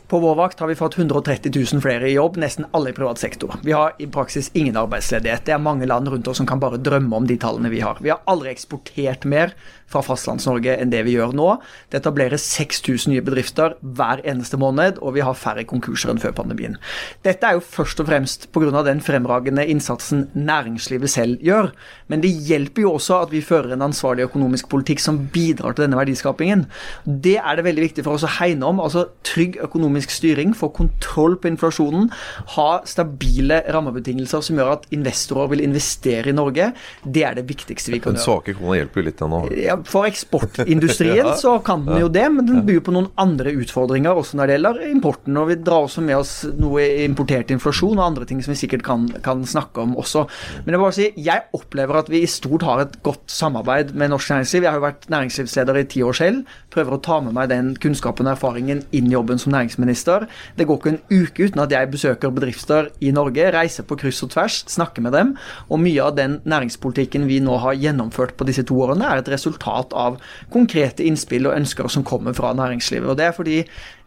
På 0.07 0.19
vår 0.19 0.35
vakt 0.35 0.59
har 0.59 0.69
vi 0.69 0.75
fått 0.79 0.95
130 0.97 1.51
000 1.73 1.81
flere 1.83 2.07
i 2.07 2.13
jobb, 2.13 2.37
nesten 2.39 2.67
alle 2.71 2.93
i 2.93 2.95
privat 2.95 3.19
sektor. 3.19 3.57
Vi 3.63 3.73
har 3.75 3.95
i 3.99 4.07
praksis 4.07 4.47
ingen 4.53 4.77
arbeidsledighet. 4.79 5.43
Det 5.43 5.55
er 5.55 5.59
mange 5.59 5.87
land 5.89 6.07
rundt 6.07 6.27
oss 6.31 6.39
som 6.39 6.47
kan 6.47 6.61
bare 6.63 6.79
drømme 6.79 7.17
om 7.17 7.27
de 7.27 7.35
tallene 7.41 7.71
vi 7.73 7.81
har. 7.83 7.99
Vi 7.99 8.13
har 8.13 8.21
aldri 8.31 8.53
eksportert 8.53 9.27
mer 9.27 9.51
fra 9.93 10.03
Fastlands-Norge 10.05 10.75
enn 10.81 10.91
det 10.93 11.03
vi 11.07 11.15
gjør 11.17 11.35
nå. 11.37 11.49
Det 11.93 12.01
etableres 12.01 12.45
6000 12.57 13.13
nye 13.13 13.23
bedrifter 13.25 13.77
hver 13.81 14.23
eneste 14.27 14.59
måned, 14.61 14.99
og 15.01 15.15
vi 15.17 15.23
har 15.25 15.37
færre 15.37 15.65
konkurser 15.69 16.11
enn 16.13 16.21
før 16.21 16.35
pandemien. 16.41 16.77
Dette 17.25 17.47
er 17.47 17.57
jo 17.57 17.63
først 17.63 18.01
og 18.03 18.09
fremst 18.09 18.49
pga. 18.53 18.83
den 18.83 19.01
fremragende 19.03 19.65
innsatsen 19.69 20.27
næringslivet 20.33 21.09
selv 21.09 21.41
gjør. 21.43 21.71
Men 22.07 22.21
det 22.23 22.31
hjelper 22.47 22.85
jo 22.85 22.93
også 22.97 23.21
at 23.23 23.31
vi 23.31 23.41
fører 23.41 23.73
en 23.75 23.85
ansvarlig 23.85 24.25
økonomisk 24.27 24.69
politikk 24.71 24.99
som 25.03 25.19
bidrar 25.33 25.75
til 25.75 25.85
denne 25.85 25.99
verdiskapingen. 25.99 26.65
Det 27.05 27.37
er 27.37 27.55
det 27.55 27.65
veldig 27.67 27.85
viktig 27.87 28.05
for 28.05 28.17
oss 28.17 28.25
å 28.27 28.31
hegne 28.39 28.65
om. 28.65 28.81
altså 28.83 29.07
Trygg 29.23 29.57
økonomisk 29.63 30.11
styring, 30.13 30.53
få 30.55 30.69
kontroll 30.75 31.37
på 31.37 31.49
inflasjonen, 31.51 32.09
ha 32.55 32.69
stabile 32.89 33.61
rammebetingelser 33.73 34.43
som 34.45 34.59
gjør 34.59 34.73
at 34.77 34.87
investorer 34.95 35.51
vil 35.53 35.63
investere 35.65 36.31
i 36.31 36.35
Norge. 36.35 36.71
Det 37.03 37.23
er 37.27 37.37
det 37.39 37.47
viktigste 37.49 37.93
vi 37.93 37.99
kan 38.03 38.13
Den 38.13 38.21
gjøre. 38.21 38.25
svake 38.25 38.57
krona 38.57 38.77
hjelper 38.79 39.01
jo 39.01 39.07
litt 39.09 39.23
ennå. 39.25 39.41
Ja, 39.59 39.77
for 39.89 40.07
eksportindustrien 40.09 41.11
Ja. 41.23 41.35
så 41.37 41.57
kan 41.63 41.85
den 41.85 41.99
jo 42.01 42.07
det, 42.11 42.23
men 42.33 42.45
den 42.47 42.63
byr 42.67 42.79
på 42.83 42.93
noen 42.95 43.09
andre 43.21 43.51
utfordringer 43.61 44.17
også 44.17 44.37
når 44.39 44.49
det 44.49 44.55
gjelder 44.57 44.79
importen. 44.89 45.37
Og 45.39 45.49
vi 45.51 45.57
drar 45.61 45.85
også 45.85 46.01
med 46.03 46.17
oss 46.17 46.33
noe 46.59 46.83
importert 47.05 47.51
inflasjon 47.53 47.99
og 47.99 48.05
andre 48.05 48.25
ting 48.29 48.41
som 48.43 48.53
vi 48.53 48.57
sikkert 48.59 48.83
kan, 48.87 49.05
kan 49.25 49.43
snakke 49.47 49.83
om 49.83 49.93
også. 49.99 50.25
Men 50.65 50.75
jeg 50.75 50.81
bare 50.83 50.95
si, 50.97 51.07
jeg 51.27 51.45
opplever 51.57 51.99
at 52.01 52.09
vi 52.11 52.23
i 52.25 52.29
stort 52.29 52.65
har 52.67 52.83
et 52.85 52.97
godt 53.05 53.23
samarbeid 53.31 53.93
med 53.99 54.11
norsk 54.13 54.33
næringsliv. 54.33 54.65
Jeg 54.65 54.71
har 54.73 54.79
jo 54.81 54.85
vært 54.87 55.07
næringslivsleder 55.13 55.79
i 55.79 55.85
ti 55.93 56.03
år 56.05 56.17
selv. 56.19 56.55
Prøver 56.73 56.97
å 56.97 57.01
ta 57.05 57.19
med 57.23 57.37
meg 57.37 57.51
den 57.53 57.73
kunnskapen 57.83 58.27
og 58.27 58.35
erfaringen 58.35 58.83
inn 58.91 59.09
i 59.11 59.15
jobben 59.15 59.41
som 59.41 59.53
næringsminister. 59.55 60.27
Det 60.57 60.67
går 60.69 60.81
ikke 60.81 60.93
en 60.95 61.01
uke 61.23 61.47
uten 61.49 61.63
at 61.63 61.73
jeg 61.77 61.91
besøker 61.93 62.33
bedrifter 62.33 62.89
i 63.05 63.13
Norge, 63.15 63.51
reiser 63.55 63.87
på 63.87 63.97
kryss 64.01 64.23
og 64.25 64.33
tvers, 64.33 64.63
snakker 64.73 65.05
med 65.05 65.13
dem. 65.15 65.35
Og 65.69 65.79
mye 65.83 66.03
av 66.09 66.17
den 66.19 66.39
næringspolitikken 66.49 67.27
vi 67.29 67.39
nå 67.43 67.57
har 67.63 67.77
gjennomført 67.79 68.35
på 68.39 68.47
disse 68.49 68.65
to 68.67 68.81
årene, 68.83 69.05
er 69.07 69.21
et 69.21 69.31
resultat 69.31 69.62
av 69.67 70.19
konkrete 70.53 71.05
innspill 71.07 71.47
og 71.49 71.57
ønsker 71.57 71.89
som 71.91 72.05
kommer 72.07 72.35
fra 72.37 72.53
næringslivet. 72.57 73.09
Og 73.09 73.17
det 73.19 73.29
er 73.29 73.35
fordi 73.37 73.59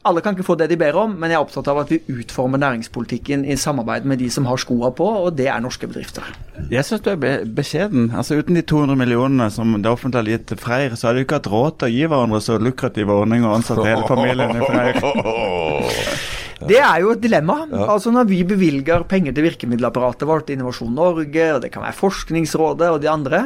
alle 0.06 0.22
kan 0.22 0.36
ikke 0.36 0.46
få 0.46 0.54
det 0.54 0.68
de 0.70 0.76
ber 0.78 0.94
om, 1.00 1.16
men 1.18 1.32
jeg 1.32 1.38
er 1.38 1.42
opptatt 1.42 1.66
av 1.70 1.80
at 1.82 1.90
vi 1.90 1.98
utformer 2.12 2.60
næringspolitikken 2.62 3.42
i 3.42 3.56
samarbeid 3.58 4.06
med 4.06 4.20
de 4.22 4.28
som 4.30 4.46
har 4.46 4.60
skoa 4.62 4.92
på, 4.94 5.06
og 5.26 5.34
det 5.38 5.48
er 5.50 5.62
norske 5.64 5.88
bedrifter. 5.90 6.28
Jeg 6.70 6.86
syns 6.86 7.02
du 7.02 7.10
er 7.10 7.18
be 7.18 7.32
beskjeden. 7.56 8.12
Altså 8.14 8.38
Uten 8.38 8.54
de 8.58 8.62
200 8.62 8.98
millionene 9.00 9.50
som 9.50 9.74
det 9.74 9.90
offentlige 9.90 10.22
har 10.22 10.30
gitt 10.36 10.46
til 10.52 10.62
Freyr, 10.62 10.94
så 10.94 11.08
hadde 11.08 11.18
du 11.18 11.26
ikke 11.26 11.40
hatt 11.40 11.50
råd 11.50 11.80
til 11.80 11.88
å 11.88 11.94
gi 11.96 12.06
hverandre 12.06 12.42
så 12.44 12.60
lukrative 12.62 13.18
ordninger 13.18 13.50
og 13.50 13.58
ansatt 13.58 13.82
hele 13.82 14.06
familien 14.06 14.54
i 14.54 14.70
Freyr. 14.70 15.02
Det 16.66 16.78
er 16.80 17.02
jo 17.02 17.10
et 17.12 17.20
dilemma. 17.20 17.66
Altså 17.84 18.10
Når 18.14 18.30
vi 18.30 18.38
bevilger 18.48 19.04
penger 19.08 19.34
til 19.36 19.44
virkemiddelapparatet 19.44 20.24
vårt, 20.28 20.48
Innovasjon 20.50 20.94
Norge, 20.96 21.50
og 21.52 21.60
det 21.62 21.70
kan 21.74 21.84
være 21.84 21.98
Forskningsrådet 21.98 22.88
og 22.94 23.02
de 23.02 23.10
andre, 23.12 23.42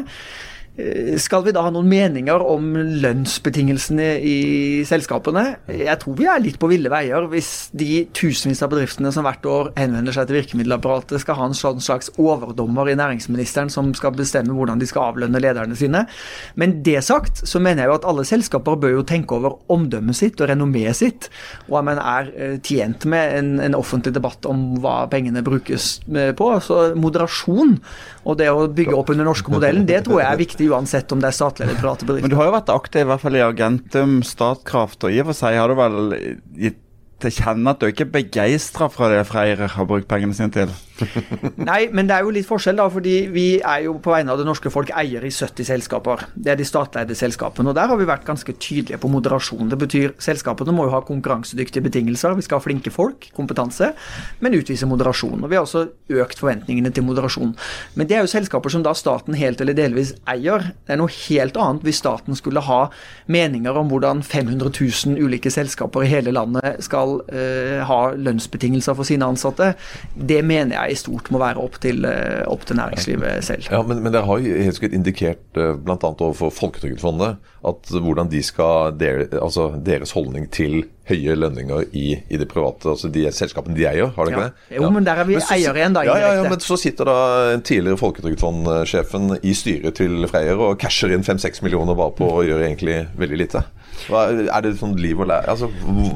skal 1.20 1.42
vi 1.44 1.52
da 1.52 1.64
ha 1.66 1.70
noen 1.74 1.88
meninger 1.90 2.42
om 2.46 2.68
lønnsbetingelsene 3.02 4.06
i 4.22 4.36
selskapene? 4.88 5.42
Jeg 5.66 5.96
tror 6.00 6.16
vi 6.18 6.28
er 6.30 6.42
litt 6.42 6.60
på 6.62 6.70
ville 6.70 6.92
veier 6.92 7.26
hvis 7.32 7.50
de 7.76 8.04
tusenvis 8.16 8.62
av 8.64 8.70
bedriftene 8.72 9.10
som 9.12 9.26
hvert 9.26 9.48
år 9.50 9.72
henvender 9.76 10.14
seg 10.14 10.28
til 10.28 10.38
virkemiddelapparatet, 10.38 11.18
skal 11.22 11.38
ha 11.40 11.48
en 11.50 11.58
sånn 11.58 11.82
slags 11.84 12.12
overdommer 12.20 12.88
i 12.88 12.96
næringsministeren 12.98 13.72
som 13.72 13.90
skal 13.98 14.14
bestemme 14.16 14.54
hvordan 14.56 14.80
de 14.80 14.88
skal 14.88 15.10
avlønne 15.10 15.42
lederne 15.42 15.76
sine. 15.78 16.04
Men 16.54 16.78
det 16.86 17.00
sagt, 17.06 17.42
så 17.48 17.60
mener 17.62 17.84
jeg 17.84 17.92
jo 17.92 17.98
at 17.98 18.08
alle 18.12 18.26
selskaper 18.28 18.78
bør 18.80 18.94
jo 19.00 19.06
tenke 19.10 19.36
over 19.36 19.58
omdømmet 19.74 20.20
sitt 20.20 20.40
og 20.40 20.52
renommeet 20.52 21.00
sitt, 21.00 21.28
og 21.68 21.80
om 21.82 21.92
en 21.92 22.02
er 22.04 22.30
eh, 22.36 22.56
tjent 22.62 23.08
med 23.10 23.36
en, 23.40 23.52
en 23.66 23.78
offentlig 23.78 24.14
debatt 24.16 24.46
om 24.48 24.80
hva 24.80 25.02
pengene 25.10 25.44
brukes 25.44 25.92
eh, 26.14 26.32
på. 26.36 26.52
Så 26.62 26.92
moderasjon 26.94 27.76
og 28.28 28.36
det 28.38 28.50
å 28.52 28.66
bygge 28.68 28.94
opp 28.96 29.10
under 29.10 29.24
den 29.24 29.30
norske 29.32 29.52
modellen, 29.52 29.86
det 29.88 30.04
tror 30.06 30.20
jeg 30.22 30.28
er 30.30 30.40
viktig 30.40 30.59
uansett 30.68 31.12
om 31.14 31.22
det 31.22 31.30
er 31.30 31.36
statlig 31.36 31.66
eller 31.66 31.80
private 31.80 32.06
bedrifter. 32.06 32.28
Men 32.28 32.34
du 32.34 32.38
har 32.40 32.50
jo 32.50 32.54
vært 32.58 32.72
aktiv 32.74 33.02
i 33.02 33.08
hvert 33.10 33.24
fall 33.24 33.38
i 33.38 33.42
Argentum, 33.44 34.20
Statkraft, 34.26 35.06
og 35.06 35.14
i 35.14 35.20
og 35.22 35.30
for 35.30 35.40
seg 35.40 35.58
har 35.60 35.72
du 35.72 35.78
vel 35.78 35.98
gitt 36.66 36.80
til 37.20 37.34
kjenne 37.36 37.74
at 37.74 37.82
du 37.82 37.88
ikke 37.90 38.06
er 38.06 38.14
begeistra 38.14 38.88
for 38.92 39.12
det 39.12 39.26
Freyr 39.28 39.66
har 39.74 39.88
brukt 39.88 40.08
pengene 40.08 40.36
sine 40.36 40.52
til? 40.54 40.72
Nei, 41.70 41.80
men 41.92 42.08
det 42.08 42.16
er 42.16 42.26
jo 42.26 42.32
litt 42.34 42.48
forskjell, 42.48 42.78
da. 42.80 42.88
Fordi 42.92 43.16
vi 43.32 43.46
er 43.58 43.84
jo 43.86 43.96
på 44.02 44.12
vegne 44.14 44.34
av 44.34 44.40
det 44.40 44.46
norske 44.48 44.72
folk 44.72 44.92
eier 44.96 45.24
i 45.26 45.32
70 45.32 45.68
selskaper. 45.68 46.26
Det 46.34 46.52
er 46.52 46.60
de 46.60 46.66
statleide 46.68 47.16
selskapene. 47.18 47.72
Og 47.72 47.78
der 47.78 47.90
har 47.90 48.00
vi 48.00 48.08
vært 48.08 48.26
ganske 48.28 48.54
tydelige 48.58 49.00
på 49.00 49.10
moderasjon. 49.12 49.70
Det 49.70 49.78
betyr 49.80 50.14
selskapene 50.22 50.74
må 50.76 50.88
jo 50.88 50.94
ha 50.94 51.02
konkurransedyktige 51.06 51.84
betingelser. 51.86 52.36
Vi 52.38 52.46
skal 52.46 52.60
ha 52.60 52.64
flinke 52.64 52.92
folk, 52.94 53.30
kompetanse, 53.36 53.92
men 54.44 54.56
utvise 54.58 54.88
moderasjon. 54.90 55.44
Og 55.44 55.50
vi 55.50 55.58
har 55.58 55.66
også 55.66 55.86
økt 56.20 56.42
forventningene 56.42 56.92
til 56.94 57.06
moderasjon. 57.06 57.54
Men 57.98 58.10
det 58.10 58.18
er 58.18 58.24
jo 58.24 58.32
selskaper 58.32 58.72
som 58.72 58.84
da 58.86 58.94
staten 58.96 59.36
helt 59.38 59.60
eller 59.62 59.76
delvis 59.76 60.14
eier. 60.30 60.70
Det 60.86 60.94
er 60.94 61.00
noe 61.00 61.12
helt 61.28 61.58
annet 61.60 61.86
hvis 61.86 62.00
staten 62.02 62.38
skulle 62.38 62.62
ha 62.66 62.80
meninger 63.30 63.76
om 63.76 63.90
hvordan 63.92 64.22
500 64.26 64.72
000 64.74 65.20
ulike 65.20 65.50
selskaper 65.52 66.04
i 66.04 66.10
hele 66.10 66.34
landet 66.34 66.82
skal 66.84 67.18
uh, 67.30 67.80
ha 67.86 68.00
lønnsbetingelser 68.16 68.96
for 68.98 69.08
sine 69.08 69.28
ansatte. 69.28 69.72
Det 70.14 70.40
mener 70.46 70.76
jeg 70.76 70.89
i 70.90 70.98
stort 70.98 71.30
må 71.32 71.40
være 71.42 71.62
opp 71.62 71.78
til, 71.82 72.04
eh, 72.08 72.42
opp 72.50 72.66
til 72.68 72.78
næringslivet 72.80 73.44
selv. 73.46 73.68
Ja, 73.70 73.82
Men, 73.86 74.02
men 74.04 74.14
dere 74.14 74.26
har 74.28 74.40
jo 74.42 74.62
helt 74.64 74.76
sikkert 74.76 74.96
indikert 74.98 75.60
eh, 75.60 75.74
bl.a. 75.78 75.98
overfor 76.10 76.52
Folketrygdfondet 76.54 77.38
at 77.70 77.90
hvordan 77.92 78.30
de 78.32 78.40
skal 78.42 78.94
dere, 78.96 79.26
altså 79.36 79.70
deres 79.84 80.14
holdning 80.16 80.48
til 80.52 80.84
høye 81.10 81.34
lønninger 81.36 81.90
i, 81.96 82.06
i 82.30 82.38
det 82.40 82.46
private, 82.48 82.92
altså 82.92 83.10
de 83.12 83.26
selskapene 83.34 83.76
de 83.76 83.84
eier, 83.88 84.12
har 84.14 84.24
de 84.24 84.32
ikke 84.32 84.44
ja. 84.46 84.52
det? 84.52 84.78
Jo, 84.78 84.90
men 84.94 85.06
der 85.06 85.20
er 85.20 85.28
vi 85.28 85.36
eier 85.40 85.76
igjen, 85.76 85.96
da. 85.96 86.04
Ja, 86.06 86.16
ja, 86.22 86.30
ja, 86.38 86.46
men 86.48 86.62
så 86.62 86.78
sitter 86.80 87.10
da 87.10 87.18
tidligere 87.58 88.00
Folketrygdfondsjefen 88.00 89.36
i 89.42 89.54
styret 89.56 89.98
til 90.00 90.24
Freyr 90.30 90.62
og 90.70 90.78
casher 90.80 91.12
inn 91.12 91.26
5-6 91.26 91.64
millioner 91.66 91.98
bare 91.98 92.14
på 92.16 92.30
å 92.38 92.46
gjøre 92.46 92.70
egentlig 92.70 93.02
veldig 93.20 93.42
lite. 93.42 93.64
Hva, 94.08 94.24
er 94.30 94.64
det 94.64 94.72
sånn 94.80 94.94
liv 95.00 95.20
og 95.20 95.28
lære 95.30 95.50
Altså, 95.50 95.68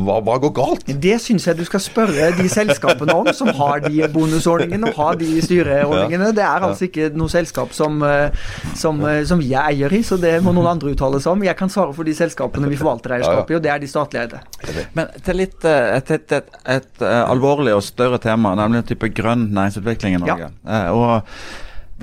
hva, 0.05 0.19
hva, 0.25 0.37
går 0.43 0.53
galt? 0.57 0.91
Det 1.05 1.17
syns 1.23 1.47
jeg 1.49 1.59
du 1.59 1.65
skal 1.69 1.83
spørre 1.83 2.31
de 2.39 2.49
selskapene 2.51 3.17
om 3.17 3.31
som 3.37 3.51
har 3.59 3.85
de 3.85 4.07
bonusordningene 4.13 4.93
og 4.93 5.01
har 5.01 5.19
de 5.21 5.29
styreordningene. 5.45 6.31
Det 6.37 6.45
er 6.45 6.69
altså 6.69 6.89
ikke 6.89 7.11
noe 7.17 7.33
selskap 7.33 7.75
som, 7.77 8.03
eh, 8.07 8.47
som, 8.79 9.03
eh, 9.09 9.23
som 9.29 9.43
vi 9.43 9.53
er 9.55 9.73
eier 9.73 9.93
i, 9.95 10.03
så 10.07 10.19
det 10.21 10.37
må 10.45 10.55
noen 10.55 10.73
andre 10.75 10.95
uttale 10.95 11.21
seg 11.23 11.35
om. 11.35 11.45
Jeg 11.47 11.59
kan 11.59 11.73
svare 11.73 11.95
for 11.97 12.07
de 12.07 12.15
selskapene 12.17 12.71
vi 12.71 12.79
forvalter 12.81 13.19
eierskap 13.19 13.51
i, 13.51 13.59
og 13.59 13.65
det 13.65 13.75
er 13.75 13.83
de 13.83 13.91
statlige 13.91 14.29
eide. 14.29 14.87
Men 14.97 15.13
til 15.27 15.41
litt 15.43 15.69
eh, 15.69 15.99
et, 15.99 16.15
et, 16.19 16.39
et, 16.39 16.57
et, 16.79 17.05
alvorlig 17.25 17.75
og 17.77 17.85
større 17.85 18.21
tema, 18.23 18.55
nemlig 18.59 18.83
en 18.83 18.91
type 18.95 19.13
grønn 19.17 19.49
næringsutvikling 19.55 20.19
i 20.19 20.25
Norge. 20.25 20.51
Ja. 20.65 20.83
og 20.95 21.23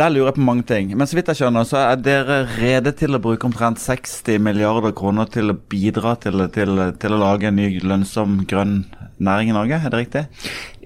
der 0.01 0.10
lurer 0.10 0.31
jeg 0.31 0.38
på 0.39 0.46
mange 0.48 0.65
ting. 0.65 0.93
Men 0.98 1.10
så 1.10 1.17
vidt 1.17 1.29
jeg 1.29 1.38
skjønner, 1.38 1.67
så 1.67 1.77
er 1.84 2.00
dere 2.01 2.39
rede 2.55 2.93
til 2.98 3.13
å 3.13 3.22
bruke 3.22 3.46
omtrent 3.46 3.81
60 3.81 4.41
milliarder 4.41 4.96
kroner 4.98 5.29
til 5.29 5.53
å 5.53 5.58
bidra 5.74 6.15
til, 6.22 6.48
til, 6.55 6.81
til 7.01 7.15
å 7.15 7.22
lage 7.22 7.51
en 7.51 7.60
ny 7.60 7.70
lønnsom 7.86 8.41
grønn 8.50 8.79
næring 9.22 9.51
i 9.51 9.53
Norge, 9.53 9.77
er 9.77 9.93
det 9.93 10.00
riktig? 10.01 10.24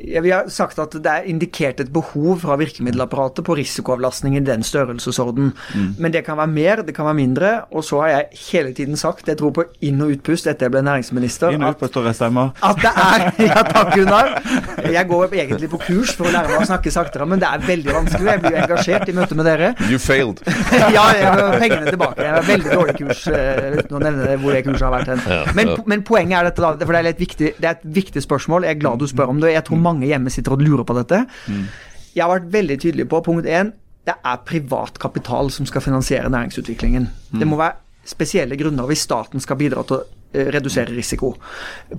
Ja, 0.07 0.21
vi 0.21 0.33
har 0.33 0.49
sagt 0.53 0.79
at 0.81 0.95
det 0.95 1.11
er 1.11 1.27
indikert 1.29 1.79
et 1.81 1.91
behov 1.93 2.41
fra 2.43 2.57
virkemiddelapparatet 2.59 3.45
på 3.45 3.55
risikoavlastning 3.57 4.37
i 4.37 4.43
den 4.45 4.63
størrelsesorden. 4.65 5.53
Mm. 5.73 5.95
Men 5.99 6.13
det 6.13 6.25
kan 6.27 6.37
være 6.37 6.51
mer, 6.51 6.83
det 6.85 6.95
kan 6.95 7.07
være 7.09 7.19
mindre. 7.19 7.53
Og 7.71 7.83
så 7.87 8.01
har 8.03 8.13
jeg 8.13 8.41
hele 8.51 8.73
tiden 8.73 8.97
sagt, 8.97 9.27
jeg 9.27 9.37
tror 9.39 9.53
på 9.55 9.65
inn- 9.85 10.01
og 10.03 10.13
utpust 10.15 10.47
etter 10.47 10.67
jeg 10.67 10.75
ble 10.75 10.83
næringsminister 10.85 11.55
Inn 11.55 11.63
og 11.65 11.75
utpust 11.75 11.97
stemmer. 12.17 12.53
At 12.63 12.81
det 12.81 12.91
er 12.91 13.25
Ja, 13.49 13.61
takk, 13.67 13.93
Gunnar. 13.95 14.31
Jeg 14.91 15.07
går 15.07 15.33
egentlig 15.33 15.69
på 15.71 15.79
kurs 15.85 16.13
for 16.15 16.29
å 16.29 16.33
lære 16.33 16.51
meg 16.51 16.63
å 16.63 16.69
snakke 16.69 16.93
saktere, 16.93 17.27
men 17.29 17.41
det 17.41 17.49
er 17.49 17.65
veldig 17.65 17.95
vanskelig. 17.95 18.29
Jeg 18.31 18.43
blir 18.43 18.55
jo 18.55 18.61
engasjert 18.63 19.11
i 19.11 19.15
møte 19.17 19.37
med 19.37 19.49
dere. 19.49 19.71
You 19.89 19.99
failed. 20.01 20.41
ja, 20.95 21.05
jeg 21.15 21.29
har 21.29 21.57
pengene 21.61 21.93
tilbake. 21.93 22.25
Jeg 22.25 22.33
har 22.35 22.47
veldig 22.49 22.71
dårlig 22.73 22.97
kurs, 22.99 23.25
uh, 23.31 23.79
uten 23.79 23.97
å 23.97 24.03
nevne 24.03 24.37
hvor 24.41 24.55
det 24.55 24.63
kurset 24.67 24.87
har 24.87 24.95
vært 24.95 25.13
hen. 25.13 25.23
Men, 25.57 25.73
men, 25.85 26.03
poenget 26.05 26.39
er 26.39 26.49
dette, 26.49 26.63
da, 26.63 26.73
for 26.85 26.95
det 26.97 27.01
er, 27.01 27.19
viktig, 27.19 27.51
det 27.59 27.69
er 27.69 27.77
et 27.77 27.87
viktig 27.99 28.23
spørsmål. 28.25 28.67
Jeg 28.67 28.77
er 28.77 28.81
glad 28.81 29.01
du 29.01 29.07
spør 29.09 29.33
om 29.33 29.41
det. 29.43 29.53
Jeg 29.55 29.65
tror 29.69 29.81
mange 29.81 29.94
mange 29.95 30.11
hjemme 30.11 30.33
sitter 30.33 30.53
og 30.55 30.61
lurer 30.61 30.85
på 30.87 30.97
dette. 30.99 31.23
Mm. 31.49 31.65
Jeg 32.15 32.23
har 32.23 32.35
vært 32.35 32.53
veldig 32.53 32.79
tydelig 32.83 33.09
på 33.11 33.23
punkt 33.25 33.49
én 33.49 33.73
det 34.05 34.13
er 34.21 34.43
privat 34.45 34.99
kapital 35.01 35.49
som 35.51 35.65
skal 35.65 35.81
finansiere 35.81 36.29
næringsutviklingen. 36.29 37.07
Mm. 37.31 37.39
Det 37.41 37.47
må 37.49 37.57
være 37.57 37.79
spesielle 38.05 38.57
grunner 38.59 38.85
hvis 38.85 39.05
staten 39.07 39.41
skal 39.41 39.57
bidra 39.57 39.81
til 39.87 39.97
å 39.97 40.03
redusere 40.33 40.91
risiko. 40.95 41.33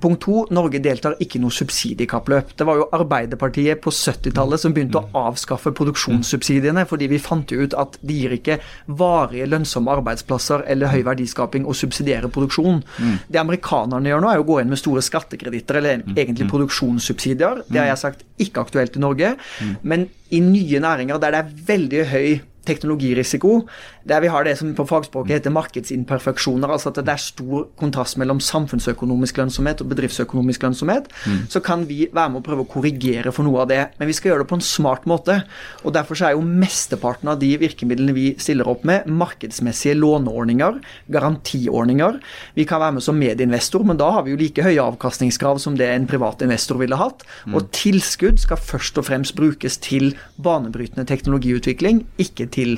Punkt 0.01 0.21
to, 0.25 0.43
Norge 0.53 0.81
deltar 0.83 1.15
ikke 1.23 1.39
i 1.39 1.41
noe 1.41 1.53
subsidiekappløp. 1.53 2.53
Det 2.57 2.67
var 2.67 2.79
jo 2.79 2.87
Arbeiderpartiet 2.97 3.81
på 3.81 3.93
70-tallet 3.93 4.61
som 4.61 4.75
begynte 4.75 5.01
å 5.01 5.23
avskaffe 5.27 5.73
produksjonssubsidiene, 5.77 6.85
fordi 6.89 7.09
vi 7.11 7.21
fant 7.23 7.51
ut 7.51 7.73
at 7.77 7.97
de 8.01 8.19
gir 8.21 8.35
ikke 8.37 8.59
varige, 8.99 9.47
lønnsomme 9.49 9.93
arbeidsplasser 9.97 10.65
eller 10.69 10.93
høy 10.93 11.01
verdiskaping 11.07 11.65
å 11.65 11.75
subsidiere 11.77 12.31
produksjon. 12.33 12.83
Det 13.27 13.41
amerikanerne 13.41 14.11
gjør 14.11 14.23
nå, 14.23 14.33
er 14.33 14.43
å 14.43 14.47
gå 14.47 14.59
inn 14.61 14.69
med 14.73 14.81
store 14.81 15.03
skattekreditter, 15.05 15.81
eller 15.81 16.05
egentlig 16.15 16.49
produksjonssubsidier. 16.51 17.63
Det 17.67 17.81
har 17.81 17.89
jeg 17.91 18.03
sagt 18.03 18.27
ikke 18.43 18.67
aktuelt 18.67 18.97
i 18.97 19.03
Norge. 19.03 19.33
Men 19.81 20.07
i 20.29 20.43
nye 20.43 20.83
næringer 20.83 21.19
der 21.23 21.33
det 21.33 21.41
er 21.41 21.57
veldig 21.71 22.05
høy 22.11 22.29
teknologirisiko, 22.67 23.61
der 24.07 24.23
vi 24.23 24.29
har 24.31 24.45
det 24.47 24.55
som 24.59 24.73
på 24.77 24.85
fagspråket 24.87 25.37
heter 25.37 25.53
markedsinperfeksjoner, 25.55 26.71
altså 26.71 26.91
at 26.91 27.01
det 27.01 27.13
er 27.13 27.21
stor 27.21 27.67
kontrast 27.79 28.17
mellom 28.21 28.39
samfunnsøkonomisk 28.43 29.39
lønnsomhet 29.41 29.83
og 29.83 29.91
bedriftsøkonomisk 29.91 30.63
lønnsomhet, 30.63 31.09
mm. 31.25 31.41
så 31.51 31.61
kan 31.63 31.83
vi 31.89 32.05
være 32.13 32.33
med 32.33 32.41
å 32.41 32.45
prøve 32.45 32.63
å 32.63 32.69
korrigere 32.71 33.33
for 33.35 33.47
noe 33.47 33.63
av 33.63 33.71
det. 33.71 33.81
Men 33.99 34.09
vi 34.09 34.15
skal 34.17 34.31
gjøre 34.31 34.45
det 34.45 34.51
på 34.51 34.59
en 34.59 34.65
smart 34.65 35.07
måte. 35.09 35.41
og 35.83 35.95
Derfor 35.97 36.21
er 36.23 36.35
jo 36.37 36.45
mesteparten 36.45 37.31
av 37.31 37.41
de 37.41 37.51
virkemidlene 37.59 38.15
vi 38.15 38.27
stiller 38.41 38.69
opp 38.69 38.85
med, 38.87 39.09
markedsmessige 39.11 39.97
låneordninger, 39.97 40.79
garantiordninger. 41.13 42.21
Vi 42.57 42.67
kan 42.69 42.83
være 42.83 42.97
med 42.97 43.05
som 43.05 43.19
medieinvestor, 43.19 43.83
men 43.87 43.99
da 43.99 44.11
har 44.15 44.25
vi 44.25 44.35
jo 44.35 44.39
like 44.41 44.65
høye 44.65 44.87
avkastningskrav 44.87 45.61
som 45.63 45.77
det 45.79 45.89
en 45.91 46.07
privat 46.09 46.41
investor 46.45 46.79
ville 46.81 46.99
hatt. 46.99 47.27
Mm. 47.45 47.59
Og 47.59 47.69
tilskudd 47.75 48.39
skal 48.43 48.61
først 48.61 48.97
og 49.01 49.09
fremst 49.09 49.35
brukes 49.37 49.79
til 49.83 50.13
banebrytende 50.41 51.07
teknologiutvikling, 51.09 52.05
ikke 52.21 52.47
til 52.53 52.77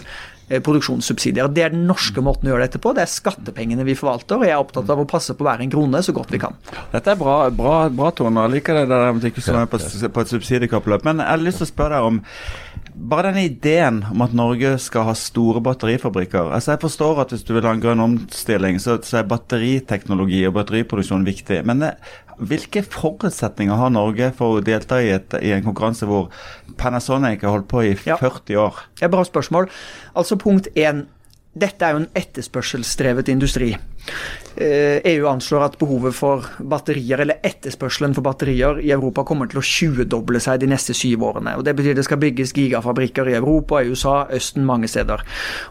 produksjonssubsidier. 0.49 1.49
Det 1.53 1.65
er 1.65 1.73
den 1.75 1.85
norske 1.89 2.23
måten 2.25 2.49
å 2.49 2.53
gjøre 2.53 2.65
dette 2.65 2.81
på. 2.81 2.93
Det 2.97 3.05
er 3.05 3.11
skattepengene 3.11 3.85
vi 3.87 3.97
forvalter, 3.97 4.39
og 4.39 4.47
jeg 4.47 4.55
er 4.55 4.63
opptatt 4.63 4.89
av 4.89 5.03
å 5.03 5.07
passe 5.09 5.35
på 5.37 5.45
hver 5.45 5.61
en 5.63 5.73
krone 5.73 6.01
så 6.05 6.15
godt 6.15 6.33
vi 6.33 6.41
kan. 6.41 6.57
Dette 6.93 7.13
er 7.13 7.19
bra, 7.19 7.37
bra, 7.53 7.75
bra 7.93 8.09
Tone. 8.15 8.47
Jeg 8.47 8.57
liker 8.57 8.81
det 8.81 8.87
der 8.91 9.13
med 9.13 9.29
ikke 9.29 9.45
så 9.45 9.61
på, 9.69 9.79
på 9.79 10.25
et 10.25 10.33
subsidiekappløp. 10.33 11.05
Men 11.07 11.21
jeg 11.23 11.29
har 11.29 11.45
lyst 11.45 11.61
til 11.61 11.69
å 11.69 11.73
spørre 11.73 11.99
deg 11.99 12.09
om 12.09 12.21
bare 12.99 13.29
denne 13.29 13.45
ideen 13.47 14.01
om 14.11 14.23
at 14.25 14.33
Norge 14.35 14.73
skal 14.83 15.05
ha 15.07 15.15
store 15.15 15.61
batterifabrikker. 15.63 16.49
Altså 16.55 16.73
Jeg 16.73 16.83
forstår 16.83 17.21
at 17.23 17.33
hvis 17.33 17.45
du 17.47 17.53
vil 17.55 17.67
ha 17.67 17.71
en 17.75 17.83
grønn 17.83 18.03
omstilling, 18.03 18.79
så, 18.83 18.97
så 19.05 19.21
er 19.21 19.29
batteriteknologi 19.29 20.41
og 20.49 20.57
batteriproduksjon 20.57 21.27
viktig. 21.27 21.61
Men 21.67 21.85
det, 21.85 21.93
hvilke 22.39 22.83
forutsetninger 22.85 23.75
har 23.75 23.91
Norge 23.93 24.31
for 24.37 24.57
å 24.57 24.63
delta 24.63 25.01
i, 25.03 25.11
et, 25.15 25.35
i 25.43 25.53
en 25.55 25.65
konkurranse 25.65 26.07
hvor 26.09 26.29
Panasonic 26.79 27.43
har 27.43 27.57
holdt 27.57 27.69
på 27.71 27.83
i 27.89 27.93
40 27.99 28.53
ja. 28.53 28.65
år? 28.65 28.83
Det 28.99 29.07
er 29.07 29.13
bra 29.13 29.25
spørsmål. 29.27 29.69
Altså 30.15 30.39
Punkt 30.39 30.71
én. 30.75 31.05
Dette 31.59 31.85
er 31.85 31.95
jo 31.95 32.03
en 32.03 32.11
etterspørselsdrevet 32.15 33.31
industri. 33.33 33.73
EU 34.59 34.65
eh, 34.65 35.13
e 35.13 35.29
anslår 35.29 35.63
at 35.63 35.75
behovet 35.79 36.15
for 36.15 36.43
batterier, 36.59 37.21
eller 37.23 37.39
etterspørselen 37.45 38.15
for 38.17 38.25
batterier 38.25 38.81
i 38.83 38.91
Europa 38.91 39.23
kommer 39.27 39.47
til 39.47 39.61
å 39.61 39.63
20-doble 39.63 40.41
seg 40.43 40.59
de 40.63 40.69
neste 40.71 40.95
syv 40.97 41.23
årene. 41.29 41.55
og 41.57 41.63
Det 41.63 41.75
betyr 41.77 41.95
det 41.95 42.05
skal 42.07 42.19
bygges 42.19 42.51
gigafabrikker 42.57 43.29
i 43.29 43.37
Europa, 43.37 43.79
i 43.79 43.93
USA, 43.93 44.25
Østen, 44.35 44.65
mange 44.67 44.89
steder. 44.91 45.23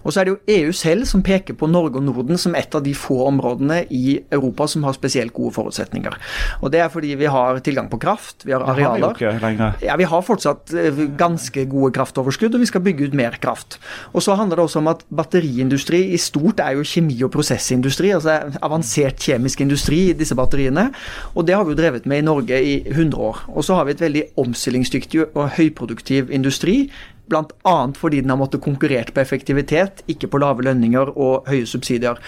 Og 0.04 0.12
så 0.12 0.22
er 0.22 0.28
det 0.28 0.34
jo 0.34 0.56
EU 0.56 0.72
selv 0.72 1.08
som 1.10 1.24
peker 1.26 1.58
på 1.58 1.68
Norge 1.68 2.00
og 2.00 2.06
Norden 2.06 2.40
som 2.40 2.56
et 2.56 2.74
av 2.74 2.84
de 2.84 2.94
få 2.96 3.18
områdene 3.26 3.82
i 3.90 4.20
Europa 4.32 4.68
som 4.70 4.86
har 4.88 4.96
spesielt 4.96 5.34
gode 5.36 5.56
forutsetninger. 5.58 6.16
Og 6.62 6.72
Det 6.72 6.80
er 6.80 6.88
fordi 6.88 7.14
vi 7.18 7.26
har 7.26 7.60
tilgang 7.60 7.90
på 7.90 7.98
kraft, 8.00 8.46
vi 8.46 8.52
har 8.52 8.62
arealer. 8.62 9.12
Har 9.18 9.50
vi, 9.50 9.86
ja, 9.86 9.96
vi 9.96 10.08
har 10.08 10.22
fortsatt 10.22 10.72
eh, 10.72 11.04
ganske 11.18 11.64
gode 11.68 11.92
kraftoverskudd, 11.96 12.54
og 12.54 12.60
vi 12.64 12.70
skal 12.70 12.84
bygge 12.84 13.08
ut 13.08 13.14
mer 13.18 13.36
kraft. 13.42 13.78
Og 14.12 14.22
så 14.22 14.36
handler 14.38 14.56
det 14.56 14.64
også 14.68 14.80
om 14.80 14.92
at 14.92 15.04
batteriindustri 15.10 16.06
i 16.14 16.20
stort 16.20 16.60
er 16.64 16.78
jo 16.78 16.86
kjemi- 16.86 17.22
og 17.26 17.32
prosessindustri. 17.34 18.12
altså 18.14 18.27
avansert 18.28 19.20
kjemisk 19.22 19.62
industri 19.64 20.08
i 20.10 20.16
disse 20.16 20.36
batteriene. 20.38 20.88
Og 21.34 21.46
det 21.48 21.56
har 21.56 21.66
vi 21.66 21.74
jo 21.74 21.80
drevet 21.80 22.08
med 22.08 22.22
i 22.22 22.26
Norge 22.26 22.62
i 22.62 22.74
100 22.86 23.20
år. 23.30 23.44
Og 23.54 23.66
så 23.66 23.78
har 23.78 23.88
vi 23.88 23.96
et 23.96 24.04
veldig 24.04 24.24
omstillingsdyktig 24.44 25.24
og 25.28 25.54
høyproduktiv 25.58 26.32
industri. 26.34 26.80
Bl.a. 27.28 27.76
fordi 27.96 28.22
den 28.24 28.32
har 28.32 28.40
måttet 28.40 28.64
konkurrert 28.64 29.12
på 29.14 29.20
effektivitet, 29.20 30.02
ikke 30.08 30.30
på 30.32 30.40
lave 30.40 30.64
lønninger 30.64 31.12
og 31.12 31.48
høye 31.48 31.68
subsidier. 31.68 32.20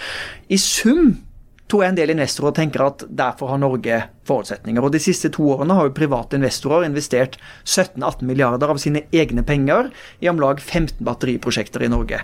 I 0.49 0.59
sum 0.61 1.15
tror 1.71 1.85
jeg 1.85 1.93
en 1.93 2.01
del 2.01 2.13
investorer 2.13 2.55
tenker 2.57 2.83
at 2.85 3.05
derfor 3.07 3.53
har 3.53 3.61
Norge 3.61 4.01
forutsetninger. 4.31 4.83
Og 4.83 4.95
De 4.95 5.01
siste 5.03 5.31
to 5.35 5.51
årene 5.53 5.75
har 5.77 5.89
jo 5.89 5.95
private 5.97 6.39
investorer 6.39 6.87
investert 6.87 7.37
17-18 7.65 8.25
milliarder 8.27 8.71
av 8.71 8.79
sine 8.81 9.05
egne 9.11 9.43
penger 9.47 9.91
i 10.23 10.29
om 10.31 10.39
lag 10.41 10.61
15 10.61 11.03
batteriprosjekter 11.05 11.85
i 11.85 11.91
Norge. 11.91 12.21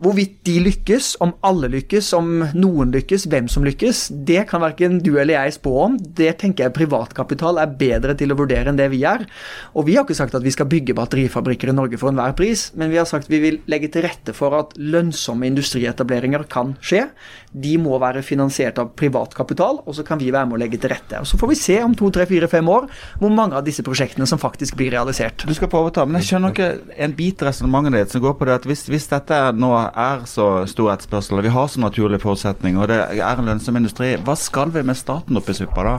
Hvorvidt 0.00 0.38
de 0.48 0.56
lykkes, 0.64 1.12
om 1.24 1.34
alle 1.46 1.70
lykkes, 1.72 2.12
om 2.16 2.30
noen 2.56 2.94
lykkes, 2.94 3.26
hvem 3.30 3.50
som 3.52 3.66
lykkes, 3.66 4.06
det 4.28 4.46
kan 4.50 4.62
verken 4.64 5.00
du 5.04 5.12
eller 5.18 5.36
jeg 5.36 5.58
spå 5.58 5.74
om. 5.86 5.98
Det 5.98 6.32
tenker 6.40 6.66
jeg 6.66 6.76
privatkapital 6.76 7.60
er 7.60 7.74
bedre 7.80 8.16
til 8.18 8.32
å 8.32 8.38
vurdere 8.38 8.72
enn 8.72 8.80
det 8.80 8.90
vi 8.92 9.02
er. 9.08 9.26
Og 9.74 9.88
vi 9.88 9.96
har 9.98 10.06
ikke 10.06 10.18
sagt 10.18 10.36
at 10.38 10.46
vi 10.46 10.54
skal 10.54 10.70
bygge 10.70 10.96
batterifabrikker 10.98 11.72
i 11.72 11.76
Norge 11.76 12.00
for 12.00 12.12
enhver 12.12 12.36
pris, 12.38 12.68
men 12.78 12.92
vi 12.92 13.00
har 13.00 13.08
sagt 13.08 13.30
vi 13.30 13.42
vil 13.42 13.60
legge 13.70 13.90
til 13.92 14.06
rette 14.06 14.34
for 14.36 14.56
at 14.56 14.76
lønnsomme 14.80 15.48
industrietableringer 15.50 16.46
kan 16.50 16.74
skje. 16.84 17.06
De 17.50 17.76
må 17.82 17.98
være 18.00 18.24
finansiert 18.26 18.78
av 18.80 18.94
privat 18.98 19.34
kapital, 19.36 19.82
og 19.84 19.96
så 19.96 20.06
kan 20.06 20.20
vi 20.20 20.32
være 20.32 20.48
med 20.48 20.58
å 20.58 20.62
legge 20.62 20.80
til 20.80 20.92
rette. 20.92 21.20
Og 21.20 21.28
så 21.28 21.39
får 21.40 21.50
vi 21.50 21.58
se 21.58 21.78
om 21.82 21.96
to, 21.96 22.10
tre, 22.14 22.26
fire, 22.28 22.48
fem 22.50 22.68
år 22.70 22.86
hvor 23.20 23.32
mange 23.34 23.56
av 23.58 23.64
disse 23.66 23.84
prosjektene 23.86 24.28
som 24.28 24.40
faktisk 24.40 24.76
blir 24.78 24.92
realisert. 24.94 25.46
Du 25.48 25.54
skal 25.56 25.70
få 25.72 25.84
overta, 25.84 26.04
men 26.06 26.20
jeg 26.20 26.30
skjønner 26.30 26.54
ikke 26.54 26.70
en 27.06 27.16
bit 27.16 27.44
resonnementet 27.46 27.96
ditt 27.96 28.14
som 28.14 28.24
går 28.24 28.36
på 28.38 28.48
det 28.48 28.58
at 28.60 28.68
hvis, 28.68 28.86
hvis 28.92 29.10
dette 29.10 29.40
nå 29.56 29.72
er 29.80 30.24
så 30.30 30.50
stor 30.70 30.94
etterspørsel, 30.94 31.40
og 31.40 31.48
vi 31.48 31.56
har 31.56 31.68
så 31.72 31.82
naturlige 31.82 32.24
forutsetninger, 32.24 32.80
og 32.84 32.92
det 32.92 33.02
er 33.18 33.42
en 33.42 33.52
lønnsom 33.52 33.80
industri, 33.80 34.14
hva 34.24 34.36
skal 34.38 34.72
vi 34.74 34.84
med 34.86 34.98
staten 34.98 35.40
oppi 35.40 35.56
suppa 35.56 35.86
da? 35.86 35.98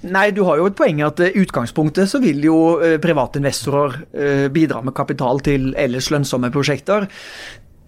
Nei, 0.00 0.30
du 0.32 0.46
har 0.48 0.56
jo 0.56 0.68
et 0.70 0.76
poeng 0.78 1.02
at 1.04 1.20
i 1.20 1.42
utgangspunktet 1.42 2.08
så 2.08 2.22
vil 2.22 2.40
jo 2.46 2.58
eh, 2.80 2.96
private 3.02 3.36
investorer 3.42 3.98
eh, 4.16 4.46
bidra 4.52 4.80
med 4.80 4.96
kapital 4.96 5.42
til 5.44 5.74
ellers 5.76 6.08
lønnsomme 6.12 6.48
prosjekter. 6.54 7.04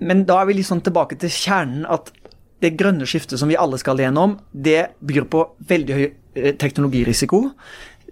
Men 0.04 0.26
da 0.28 0.42
er 0.42 0.50
vi 0.50 0.58
litt 0.58 0.68
sånn 0.68 0.82
tilbake 0.84 1.16
til 1.22 1.32
kjernen 1.32 1.86
at 1.88 2.12
det 2.62 2.76
grønne 2.78 3.06
skiftet 3.08 3.40
som 3.40 3.50
vi 3.50 3.58
alle 3.58 3.78
skal 3.80 4.00
gjennom, 4.00 4.36
det 4.52 4.94
byr 5.02 5.26
på 5.30 5.44
veldig 5.68 5.96
høy 5.98 6.04
eh, 6.06 6.52
teknologirisiko 6.58 7.44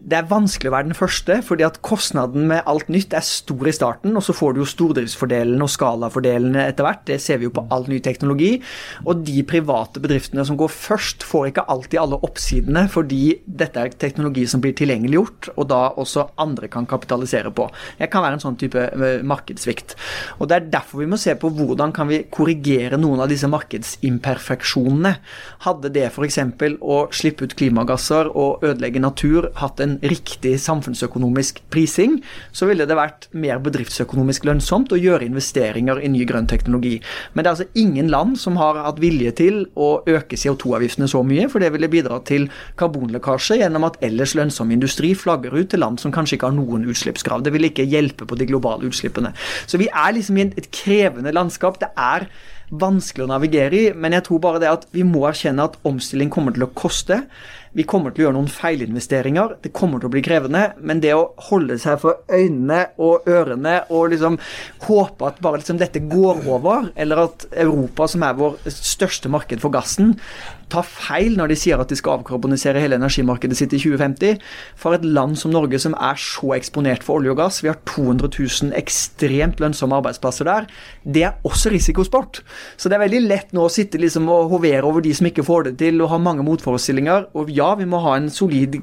det 0.01 0.17
er 0.17 0.29
vanskelig 0.31 0.71
å 0.71 0.73
være 0.73 0.89
den 0.89 0.97
første, 0.97 1.37
fordi 1.45 1.65
at 1.67 1.81
kostnaden 1.85 2.47
med 2.49 2.65
alt 2.71 2.89
nytt 2.93 3.13
er 3.17 3.25
stor 3.25 3.69
i 3.69 3.75
starten, 3.75 4.15
og 4.17 4.25
så 4.25 4.35
får 4.37 4.55
du 4.55 4.63
jo 4.63 4.69
stordriftsfordelene 4.69 5.67
og 5.67 5.73
skalafordelene 5.73 6.65
etter 6.71 6.87
hvert. 6.87 7.03
Det 7.11 7.19
ser 7.21 7.41
vi 7.41 7.49
jo 7.49 7.53
på 7.57 7.67
all 7.75 7.85
ny 7.91 7.99
teknologi. 8.05 8.55
Og 9.05 9.21
de 9.27 9.45
private 9.49 10.01
bedriftene 10.01 10.45
som 10.49 10.57
går 10.61 10.73
først, 10.73 11.27
får 11.27 11.51
ikke 11.51 11.67
alltid 11.75 12.01
alle 12.01 12.21
oppsidene, 12.27 12.87
fordi 12.93 13.21
dette 13.45 13.83
er 13.83 13.93
teknologi 14.01 14.47
som 14.49 14.63
blir 14.65 14.73
tilgjengeliggjort, 14.79 15.51
og 15.57 15.69
da 15.71 15.83
også 16.01 16.31
andre 16.41 16.71
kan 16.73 16.89
kapitalisere 16.89 17.53
på. 17.53 17.69
Det 18.01 18.09
kan 18.13 18.25
være 18.25 18.39
en 18.39 18.45
sånn 18.47 18.59
type 18.61 18.81
eh, 18.81 19.21
markedssvikt. 19.27 19.97
Og 20.39 20.49
Det 20.51 20.57
er 20.57 20.73
derfor 20.73 21.05
vi 21.05 21.11
må 21.13 21.21
se 21.21 21.37
på 21.39 21.53
hvordan 21.55 21.93
kan 21.95 22.09
vi 22.11 22.23
korrigere 22.33 22.99
noen 23.01 23.21
av 23.21 23.31
disse 23.31 23.49
markedsimperfeksjonene. 23.53 25.15
Hadde 25.69 25.93
det 25.93 26.09
f.eks. 26.09 26.41
å 26.81 27.01
slippe 27.15 27.45
ut 27.45 27.57
klimagasser 27.61 28.33
og 28.33 28.65
ødelegge 28.65 29.05
natur 29.05 29.51
hatt 29.61 29.81
en 29.85 29.90
en 29.91 29.99
riktig 30.11 30.55
samfunnsøkonomisk 30.63 31.61
prising, 31.73 32.19
så 32.57 32.69
ville 32.71 32.87
det 32.89 32.99
vært 32.99 33.29
mer 33.37 33.61
bedriftsøkonomisk 33.63 34.47
lønnsomt 34.49 34.95
å 34.95 35.01
gjøre 35.01 35.27
investeringer 35.29 36.01
i 36.03 36.11
ny 36.13 36.25
grønn 36.29 36.49
teknologi. 36.51 36.97
Men 37.35 37.45
det 37.45 37.51
er 37.51 37.57
altså 37.57 37.83
ingen 37.83 38.11
land 38.13 38.39
som 38.41 38.59
har 38.61 38.79
hatt 38.85 39.01
vilje 39.03 39.35
til 39.41 39.63
å 39.75 39.91
øke 40.11 40.39
CO2-avgiftene 40.41 41.11
så 41.11 41.23
mye, 41.27 41.49
for 41.51 41.63
det 41.63 41.73
ville 41.75 41.91
bidra 41.93 42.21
til 42.29 42.49
karbonlekkasje 42.81 43.61
gjennom 43.63 43.89
at 43.89 43.99
ellers 44.05 44.37
lønnsom 44.39 44.73
industri 44.75 45.13
flagger 45.19 45.57
ut 45.57 45.73
til 45.73 45.85
land 45.85 46.01
som 46.03 46.15
kanskje 46.15 46.39
ikke 46.39 46.51
har 46.51 46.57
noen 46.57 46.87
utslippskrav. 46.91 47.45
Det 47.45 47.55
vil 47.55 47.71
ikke 47.71 47.89
hjelpe 47.89 48.29
på 48.29 48.39
de 48.39 48.49
globale 48.51 48.89
utslippene. 48.91 49.35
Så 49.67 49.81
vi 49.81 49.91
er 49.91 50.17
liksom 50.17 50.39
i 50.41 50.49
et 50.51 50.71
krevende 50.75 51.35
landskap. 51.35 51.81
Det 51.81 51.93
er 51.99 52.29
vanskelig 52.71 53.27
å 53.27 53.31
navigere 53.33 53.77
i, 53.77 53.87
men 53.95 54.15
jeg 54.15 54.27
tror 54.29 54.43
bare 54.45 54.61
det 54.63 54.71
at 54.71 54.87
vi 54.95 55.03
må 55.07 55.25
erkjenne 55.29 55.67
at 55.67 55.79
omstilling 55.87 56.31
kommer 56.33 56.55
til 56.55 56.67
å 56.67 56.71
koste. 56.77 57.25
Vi 57.75 57.85
kommer 57.87 58.11
til 58.11 58.25
å 58.25 58.27
gjøre 58.27 58.37
noen 58.39 58.51
feilinvesteringer. 58.51 59.57
Det 59.63 59.71
kommer 59.75 60.01
til 60.01 60.11
å 60.11 60.15
bli 60.15 60.23
krevende. 60.27 60.63
Men 60.83 61.03
det 61.03 61.13
å 61.15 61.29
holde 61.51 61.77
seg 61.79 62.01
for 62.03 62.25
øynene 62.27 62.81
og 62.99 63.29
ørene 63.31 63.77
og 63.95 64.11
liksom 64.15 64.41
håpe 64.89 65.29
at 65.29 65.39
bare 65.43 65.61
liksom 65.61 65.79
dette 65.79 66.03
går 66.11 66.43
over, 66.51 66.91
eller 66.99 67.27
at 67.29 67.47
Europa, 67.53 68.09
som 68.11 68.27
er 68.27 68.39
vår 68.39 68.59
største 68.75 69.31
marked 69.31 69.63
for 69.63 69.75
gassen, 69.75 70.17
tar 70.73 70.87
feil 70.87 71.37
når 71.39 71.53
de 71.53 71.59
sier 71.59 71.81
at 71.81 71.91
de 71.91 71.99
skal 71.99 72.21
avkarbonisere 72.21 72.83
hele 72.83 72.99
energimarkedet 73.01 73.59
sitt 73.59 73.75
i 73.77 73.81
2050. 73.83 74.41
For 74.81 74.97
et 74.97 75.07
land 75.07 75.39
som 75.41 75.55
Norge, 75.55 75.81
som 75.83 75.97
er 75.99 76.19
så 76.21 76.55
eksponert 76.57 77.05
for 77.07 77.21
olje 77.21 77.35
og 77.35 77.41
gass, 77.41 77.61
vi 77.65 77.71
har 77.71 77.81
200 77.91 78.31
000 78.33 78.75
ekstremt 78.79 79.61
lønnsomme 79.63 79.99
arbeidsplasser 80.01 80.49
der, 80.49 80.69
det 81.05 81.25
er 81.29 81.49
også 81.49 81.73
risikosport. 81.75 82.43
Så 82.77 82.91
det 82.91 82.99
er 82.99 83.05
veldig 83.05 83.23
lett 83.27 83.55
nå 83.57 83.67
å 83.67 83.73
sitte 83.73 84.01
liksom 84.01 84.29
og 84.31 84.51
hovere 84.53 84.87
over 84.87 85.05
de 85.05 85.13
som 85.17 85.29
ikke 85.29 85.45
får 85.47 85.71
det 85.71 85.75
til, 85.83 86.01
og 86.03 86.13
ha 86.13 86.21
mange 86.23 86.45
motforestillinger. 86.47 87.31
Og 87.39 87.51
ja, 87.55 87.73
vi 87.79 87.89
må 87.91 88.01
ha 88.05 88.17
en 88.19 88.31
solid 88.33 88.79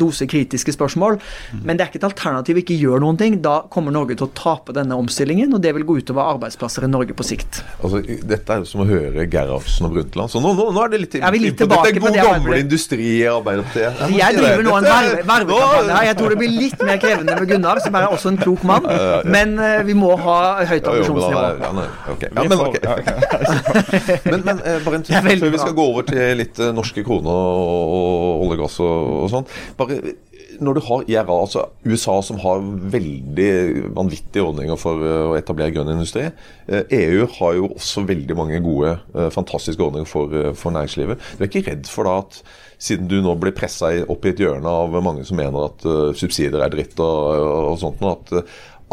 dose 0.00 0.26
kritiske 0.30 0.74
spørsmål, 0.76 1.20
men 1.62 1.76
det 1.76 1.84
er 1.84 1.92
ikke 1.92 2.00
et 2.02 2.08
alternativ 2.10 2.60
ikke 2.60 2.78
gjør 2.78 3.02
noen 3.04 3.18
ting. 3.20 3.38
Da 3.44 3.60
kommer 3.72 3.94
Norge 3.94 4.16
til 4.18 4.28
å 4.28 4.32
tape 4.36 4.74
denne 4.76 4.98
omstillingen, 5.00 5.54
og 5.56 5.62
det 5.64 5.74
vil 5.76 5.86
gå 5.88 6.00
utover 6.00 6.34
arbeidsplasser 6.36 6.86
i 6.86 6.90
Norge 6.90 7.16
på 7.16 7.26
sikt. 7.26 7.62
Altså, 7.80 8.02
dette 8.02 8.54
er 8.54 8.62
jo 8.62 8.68
som 8.70 8.84
å 8.84 8.88
høre 8.88 9.26
Gerhardsen 9.30 9.88
og 9.88 9.96
Brundtland. 9.96 10.32
Så 10.32 10.42
nå, 10.42 10.52
nå, 10.58 10.68
nå, 10.74 10.84
er 10.84 10.92
det 10.92 11.02
litt, 11.04 11.18
er 11.20 11.34
vi 11.34 11.40
litt 11.44 11.58
tilbake 11.60 11.92
Dette 11.94 12.00
er 12.00 12.04
god, 12.06 12.18
gammel 12.20 12.58
industri 12.60 13.06
i 13.20 13.24
Arbeiderpartiet. 13.30 14.00
Jeg, 14.00 14.18
jeg 14.20 14.38
driver 14.38 14.64
nå 14.66 14.76
en 14.78 14.88
vervekampanje 14.88 15.94
her. 15.94 16.06
Jeg 16.08 16.18
tror 16.20 16.34
det 16.34 16.38
blir 16.40 16.54
litt 16.54 16.84
mer 16.86 17.00
krevende 17.02 17.36
med 17.40 17.52
Gunnar, 17.52 17.82
som 17.84 17.98
er 18.00 18.06
også 18.08 18.32
en 18.32 18.40
klok 18.40 18.64
mann. 18.70 18.88
Men 19.28 19.54
uh, 19.60 19.80
vi 19.86 19.96
må 19.98 20.14
ha 20.24 20.38
høyt 20.70 20.90
ambisjonsnivå. 20.92 21.44
Ja, 21.60 21.72
men, 21.76 21.86
okay. 22.14 22.28
men, 24.30 24.40
men 24.46 24.64
uh, 24.64 24.76
bare 24.86 25.00
en 25.00 25.06
ting 25.06 25.30
før 25.30 25.54
vi 25.56 25.62
skal 25.62 25.76
gå 25.76 25.86
over 25.92 26.08
til 26.08 26.40
litt 26.40 26.60
uh, 26.62 26.72
norske 26.76 27.04
kroner 27.06 27.30
og, 27.30 27.94
og 28.00 28.46
olje 28.46 28.58
og 28.58 28.64
gass 28.64 28.80
og, 28.84 28.98
og 29.24 29.32
sånn. 29.34 29.48
Bare 29.78 30.00
når 30.60 30.76
du 30.76 30.80
har 30.86 31.04
IRA, 31.08 31.36
altså 31.36 31.66
USA 31.84 32.16
som 32.24 32.40
har 32.42 32.62
veldig 32.94 33.50
vanvittige 33.96 34.44
ordninger 34.44 34.78
for 34.80 35.00
å 35.00 35.36
etablere 35.38 35.74
grønn 35.74 35.92
industri. 35.94 36.26
EU 36.68 37.26
har 37.38 37.54
jo 37.58 37.70
også 37.74 38.04
veldig 38.08 38.36
mange 38.38 38.60
gode, 38.64 38.94
fantastiske 39.34 39.82
ordninger 39.82 40.08
for, 40.08 40.52
for 40.58 40.76
næringslivet. 40.76 41.22
Du 41.36 41.44
er 41.44 41.50
ikke 41.50 41.66
redd 41.70 41.90
for 41.90 42.08
da 42.08 42.18
at 42.22 42.40
siden 42.80 43.10
du 43.10 43.18
nå 43.24 43.34
blir 43.40 43.56
pressa 43.56 43.92
opp 44.12 44.24
i 44.24 44.32
et 44.32 44.40
hjørne 44.40 44.72
av 44.82 44.96
mange 45.04 45.26
som 45.28 45.40
mener 45.40 45.68
at 45.68 45.84
subsidier 46.20 46.62
er 46.64 46.72
dritt 46.72 47.00
og, 47.02 47.72
og 47.72 47.80
sånt, 47.82 48.04
at, 48.04 48.34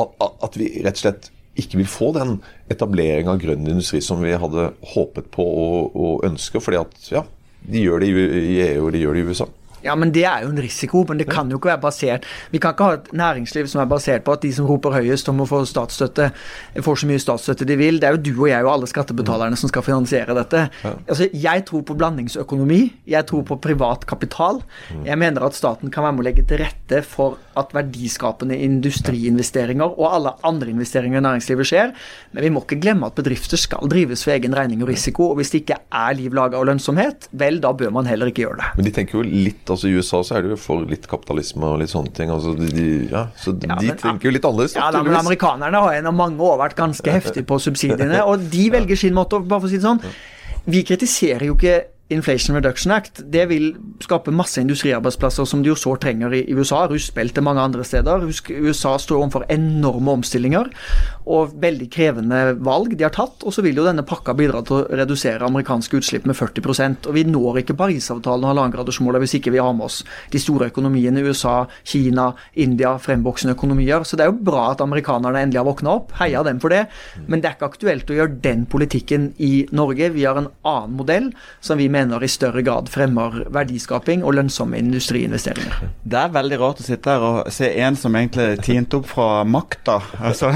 at, 0.03 0.29
at 0.49 0.59
vi 0.59 0.71
rett 0.81 0.99
og 0.99 1.05
slett 1.05 1.31
ikke 1.57 1.79
vil 1.81 1.89
få 1.89 2.11
den 2.15 2.37
etablering 2.71 3.29
av 3.31 3.39
grønn 3.41 3.65
industri 3.65 4.01
som 4.03 4.21
vi 4.21 4.35
hadde 4.37 4.71
håpet 4.93 5.31
på 5.33 5.45
og, 5.45 5.95
og 5.97 6.27
ønsker. 6.27 6.61
fordi 6.63 6.81
at 6.83 7.11
ja, 7.11 7.23
de 7.67 7.83
gjør 7.83 8.03
det 8.03 8.11
i 8.11 8.59
EU, 8.67 8.85
og 8.85 8.91
de 8.93 9.01
gjør 9.01 9.17
det 9.17 9.23
i 9.23 9.31
USA. 9.31 9.47
Ja, 9.87 9.95
men 9.95 10.11
Det 10.13 10.25
er 10.27 10.43
jo 10.43 10.51
en 10.51 10.61
risiko, 10.61 11.03
men 11.07 11.21
det 11.21 11.27
kan 11.29 11.49
jo 11.51 11.59
ikke 11.59 11.71
være 11.71 11.83
basert 11.83 12.27
Vi 12.51 12.59
kan 12.63 12.75
ikke 12.75 12.87
ha 12.87 12.97
et 12.97 13.09
næringsliv 13.15 13.69
som 13.71 13.81
er 13.81 13.89
basert 13.89 14.25
på 14.27 14.35
at 14.35 14.43
de 14.43 14.51
som 14.53 14.67
roper 14.69 14.97
høyest 14.97 15.29
om 15.31 15.41
å 15.43 15.47
få 15.49 15.63
statsstøtte, 15.67 16.29
får 16.83 17.01
så 17.01 17.09
mye 17.09 17.21
statsstøtte 17.21 17.67
de 17.67 17.77
vil. 17.79 17.99
Det 18.01 18.09
er 18.09 18.17
jo 18.17 18.23
du 18.27 18.31
og 18.35 18.49
jeg 18.51 18.65
og 18.65 18.71
alle 18.73 18.89
skattebetalerne 18.89 19.57
som 19.59 19.71
skal 19.71 19.85
finansiere 19.85 20.35
dette. 20.37 20.67
Altså, 20.83 21.29
Jeg 21.33 21.65
tror 21.67 21.83
på 21.87 21.97
blandingsøkonomi. 21.97 22.81
Jeg 23.07 23.25
tror 23.29 23.43
på 23.47 23.59
privat 23.61 24.05
kapital. 24.09 24.61
Mm. 24.91 25.05
Jeg 25.05 25.21
mener 25.23 25.47
at 25.47 25.57
staten 25.57 25.91
kan 25.93 26.05
være 26.05 26.17
med 26.17 26.25
å 26.25 26.27
legge 26.29 26.47
til 26.47 26.61
rette 26.63 27.03
for 27.05 27.37
at 27.57 27.73
verdiskapende 27.75 28.57
industriinvesteringer 28.67 29.95
og 29.97 30.05
alle 30.13 30.33
andre 30.47 30.71
investeringer 30.73 31.19
i 31.21 31.25
næringslivet 31.25 31.69
skjer. 31.69 31.93
Men 32.33 32.45
vi 32.45 32.51
må 32.53 32.63
ikke 32.63 32.79
glemme 32.83 33.09
at 33.09 33.17
bedrifter 33.17 33.59
skal 33.59 33.89
drives 33.91 34.23
for 34.25 34.35
egen 34.35 34.55
regning 34.57 34.83
og 34.85 34.91
risiko. 34.91 35.31
Og 35.31 35.41
hvis 35.41 35.53
det 35.53 35.63
ikke 35.63 35.79
er 35.81 36.17
liv 36.19 36.35
laga 36.37 36.59
og 36.59 36.67
lønnsomhet, 36.69 37.29
vel, 37.37 37.59
da 37.63 37.73
bør 37.77 37.93
man 37.97 38.09
heller 38.09 38.31
ikke 38.31 38.45
gjøre 38.45 38.59
det. 38.61 38.69
Men 38.77 38.89
de 38.89 38.93
tenker 38.99 39.19
jo 39.19 39.25
litt 39.27 39.73
altså 39.73 39.89
I 39.89 39.97
USA 39.97 40.21
så 40.23 40.37
er 40.37 40.45
det 40.45 40.55
jo 40.55 40.59
for 40.61 40.87
litt 40.87 41.09
kapitalisme 41.09 41.67
og 41.67 41.81
litt 41.81 41.93
sånne 41.93 42.13
ting. 42.17 42.31
altså 42.33 42.53
de, 42.57 42.87
ja, 43.11 43.27
Så 43.39 43.55
ja, 43.57 43.75
de 43.81 43.91
men, 43.91 43.99
tenker 44.01 44.29
jo 44.29 44.35
litt 44.37 44.47
annerledes. 44.47 44.77
Ja, 44.77 44.89
da, 44.93 45.03
men 45.05 45.17
Amerikanerne 45.17 45.83
har 45.83 45.97
gjennom 45.97 46.17
mange 46.21 46.41
år 46.43 46.61
vært 46.63 46.77
ganske 46.79 47.13
heftige 47.19 47.47
på 47.47 47.59
subsidiene, 47.63 48.23
og 48.29 48.47
de 48.53 48.69
velger 48.73 48.99
sin 48.99 49.15
måte. 49.17 49.39
bare 49.43 49.63
for 49.63 49.69
å 49.69 49.73
si 49.73 49.79
det 49.81 49.87
sånn, 49.87 50.03
Vi 50.67 50.81
kritiserer 50.83 51.45
jo 51.47 51.53
ikke 51.55 51.77
Inflation 52.09 52.55
Reduction 52.55 52.93
Act 52.95 53.19
det 53.33 53.43
vil 53.49 53.73
skape 53.99 54.31
masse 54.31 54.61
industriarbeidsplasser 54.63 55.47
som 55.49 55.59
de 55.63 55.73
jo 55.73 55.75
så 55.75 55.97
trenger 55.99 56.31
i 56.37 56.45
USA, 56.55 56.85
rustbelte 56.87 57.43
mange 57.43 57.59
andre 57.59 57.83
steder. 57.83 58.23
USA 58.23 58.93
står 59.01 59.17
overfor 59.17 59.43
enorme 59.51 60.13
omstillinger 60.15 60.69
og 61.27 61.57
veldig 61.59 61.89
krevende 61.91 62.39
valg 62.63 62.95
de 62.95 63.03
har 63.03 63.11
tatt. 63.15 63.43
Og 63.43 63.51
så 63.51 63.63
vil 63.65 63.75
jo 63.75 63.83
denne 63.83 64.05
pakka 64.07 64.37
bidra 64.39 64.61
til 64.63 64.77
å 64.77 64.99
redusere 65.01 65.47
amerikanske 65.47 65.99
utslipp 65.99 66.27
med 66.29 66.37
40% 66.39 67.09
Og 67.09 67.17
vi 67.17 67.25
når 67.27 67.61
ikke 67.63 67.75
Parisavtalen 67.77 68.45
og 68.45 68.53
halvannengradersmålet 68.53 69.25
hvis 69.25 69.35
ikke 69.41 69.51
vi 69.57 69.61
har 69.61 69.75
med 69.75 69.89
oss 69.89 69.99
de 70.31 70.39
store 70.39 70.69
økonomiene 70.71 71.25
USA, 71.27 71.57
Kina, 71.83 72.29
India, 72.55 72.93
fremvoksende 73.03 73.57
økonomier. 73.57 74.07
Så 74.07 74.15
det 74.15 74.25
er 74.25 74.31
jo 74.31 74.39
bra 74.47 74.69
at 74.71 74.85
amerikanerne 74.85 75.43
endelig 75.43 75.59
har 75.59 75.67
våkna 75.67 75.97
opp. 75.99 76.15
Heia 76.21 76.45
dem 76.47 76.63
for 76.63 76.71
det. 76.71 76.85
Men 77.27 77.43
det 77.43 77.51
er 77.51 77.59
ikke 77.59 77.71
aktuelt 77.73 78.15
å 78.15 78.19
gjøre 78.21 78.39
den 78.47 78.63
politikken 78.71 79.33
i 79.43 79.67
Norge. 79.75 80.13
Vi 80.15 80.23
har 80.23 80.39
en 80.39 80.51
annen 80.63 80.95
modell 80.95 81.31
som 81.59 81.75
vi 81.75 81.89
mener 81.91 81.96
mener 81.97 82.23
i 82.23 82.29
større 82.31 82.63
grad 82.65 82.91
fremmer 82.93 83.43
verdiskaping 83.53 84.23
og 84.23 84.37
lønnsomme 84.37 84.79
industriinvesteringer. 84.79 85.91
Det 86.07 86.21
er 86.21 86.33
veldig 86.33 86.61
rart 86.61 86.81
å 86.81 86.87
sitte 86.87 87.13
her 87.13 87.25
og 87.25 87.51
se 87.53 87.69
en 87.83 87.97
som 87.99 88.15
egentlig 88.17 88.61
tinte 88.65 88.99
opp 88.99 89.09
fra 89.11 89.27
makta, 89.47 89.99
altså 90.21 90.51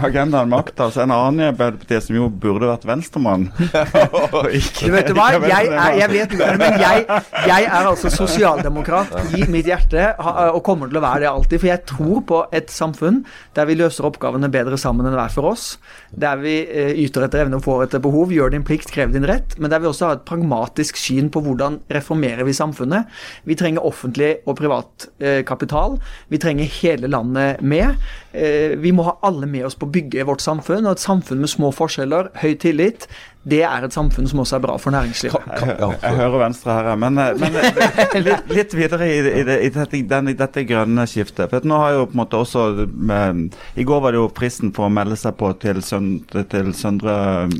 agendaen 0.00 0.50
makta, 0.50 0.90
så 0.90 1.04
en 1.04 1.14
annen 1.14 1.44
i 1.44 1.48
Arbeiderpartiet 1.50 2.06
som 2.06 2.16
jo 2.16 2.28
burde 2.30 2.68
vært 2.70 2.86
venstremann. 2.88 3.48
du 3.50 4.90
vet 4.94 5.12
hva, 5.16 5.28
jeg, 5.36 5.70
er, 5.70 5.98
jeg 6.00 6.10
vet 6.14 6.36
ikke, 6.36 6.50
men 6.60 6.78
jeg, 6.80 7.04
jeg, 7.50 7.68
er 7.68 7.90
altså 7.90 8.12
sosialdemokrat 8.14 9.34
i 9.36 9.46
mitt 9.50 9.68
hjerte 9.68 10.10
og 10.20 10.62
kommer 10.66 10.90
til 10.90 11.00
å 11.00 11.04
være 11.04 11.24
det 11.24 11.30
alltid. 11.30 11.62
For 11.62 11.70
jeg 11.70 11.84
tror 11.90 12.24
på 12.30 12.42
et 12.56 12.72
samfunn 12.72 13.22
der 13.56 13.68
vi 13.68 13.78
løser 13.78 14.08
oppgavene 14.08 14.50
bedre 14.52 14.78
sammen 14.80 15.08
enn 15.08 15.16
hver 15.18 15.34
for 15.34 15.52
oss. 15.52 15.72
Der 16.10 16.40
vi 16.40 16.56
eh, 16.64 16.92
yter 17.04 17.26
etter 17.26 17.44
evne 17.44 17.60
og 17.60 17.66
får 17.66 17.86
etter 17.86 18.02
behov, 18.02 18.32
gjør 18.34 18.54
din 18.54 18.66
plikt, 18.66 18.92
krev 18.94 19.14
din 19.14 19.26
rett. 19.28 19.56
Men 19.58 19.72
der 19.72 19.82
vi 19.82 19.90
også 19.90 20.08
har 20.08 20.18
et 20.18 20.26
pragmatisk 20.30 20.98
syn 21.00 21.30
på 21.32 21.42
hvordan 21.44 21.80
reformerer 21.92 22.46
vi 22.46 22.56
samfunnet. 22.56 23.10
Vi 23.48 23.58
trenger 23.58 23.86
offentlig 23.86 24.36
og 24.46 24.56
privat 24.60 25.08
eh, 25.18 25.42
kapital. 25.46 25.98
Vi 26.30 26.40
trenger 26.42 26.70
hele 26.80 27.10
landet 27.10 27.60
med. 27.62 27.98
Eh, 28.32 28.76
vi 28.78 28.92
må 28.94 29.02
ha 29.08 29.16
alle 29.26 29.46
med 29.50 29.66
oss 29.66 29.74
på 29.74 29.88
å 29.88 29.90
bygge 29.90 30.26
vårt 30.28 30.44
samfunn, 30.44 30.86
og 30.86 30.94
et 30.94 31.02
samfunn 31.02 31.42
med 31.42 31.50
små 31.50 31.72
forskjeller, 31.74 32.30
høy 32.42 32.54
tillit, 32.62 33.08
det 33.48 33.62
er 33.64 33.86
et 33.86 33.94
samfunn 33.94 34.26
som 34.28 34.42
også 34.42 34.58
er 34.58 34.62
bra 34.66 34.74
for 34.76 34.92
næringslivet. 34.92 35.46
Jeg, 35.48 35.76
jeg, 35.80 35.94
jeg 36.02 36.16
hører 36.18 36.42
Venstre 36.42 36.74
her, 36.76 36.88
men, 37.00 37.16
eh, 37.16 37.30
men 37.40 37.54
eh, 37.56 38.16
litt, 38.26 38.50
litt, 38.52 38.74
videre 38.76 39.06
i, 39.08 39.14
i, 39.16 39.44
i, 39.64 39.70
dette, 39.72 40.00
den, 40.10 40.28
i, 40.28 40.34
dette, 40.36 40.64
grønne 40.68 41.06
skiftet. 41.08 41.48
For 41.48 41.64
nå 41.64 41.78
har 41.80 41.94
jo 41.96 42.02
på 42.10 42.18
en 42.18 42.20
måte 42.20 42.40
også 42.40 42.66
med, 42.92 43.56
I 43.80 43.86
går 43.88 44.02
var 44.04 44.12
det 44.12 44.20
jo 44.20 44.26
fristen 44.36 44.74
for 44.76 44.90
å 44.90 44.92
melde 44.92 45.16
seg 45.16 45.38
på 45.40 45.54
til, 45.62 45.80
sønd, 45.84 46.28
til 46.52 46.74
Søndre 46.76 47.14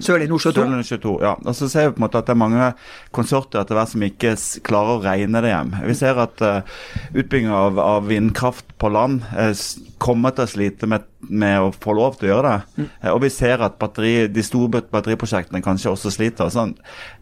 Sørlig 0.05 0.29
Nordsjø 0.29 0.53
2. 0.59 0.67
22 0.91 1.15
ja. 1.25 1.33
Og 1.41 1.57
så 1.57 1.71
ser 1.73 1.89
vi 1.89 1.97
på 1.97 2.03
en 2.03 2.05
måte 2.05 2.21
at 2.21 2.29
det 2.29 2.37
er 2.37 2.43
mange 2.43 2.69
konsorter 3.17 3.63
etter 3.63 3.79
hvert 3.79 3.95
som 3.95 4.05
ikke 4.05 4.35
klarer 4.67 4.99
å 4.99 5.05
regne 5.07 5.41
det 5.41 5.55
hjem. 5.55 5.73
Vi 5.89 5.97
ser 5.97 6.21
at 6.21 6.45
uh, 6.45 6.85
utbygging 7.15 7.49
av, 7.57 7.81
av, 7.81 8.05
vindkraft 8.11 8.77
på 8.81 8.93
land 8.93 9.25
uh, 9.33 9.55
kommer 10.03 10.37
til 10.37 10.45
å 10.45 10.51
slite 10.51 10.60
med, 10.87 11.07
med, 11.29 11.57
å 11.61 11.73
få 11.73 11.95
lov 11.97 12.19
til 12.21 12.29
å 12.29 12.33
gjøre 12.35 12.53
det. 12.53 12.77
Mm. 12.77 12.89
Uh, 13.03 13.11
og 13.15 13.21
vi 13.25 13.33
ser 13.35 13.65
at 13.67 13.79
batteri, 13.81 14.15
de 14.31 14.45
store 14.47 14.83
batteriprosjektene 14.93 15.63
kanskje 15.65 15.93
også 15.95 16.13
sliter. 16.15 16.51
Sånn. 16.53 16.77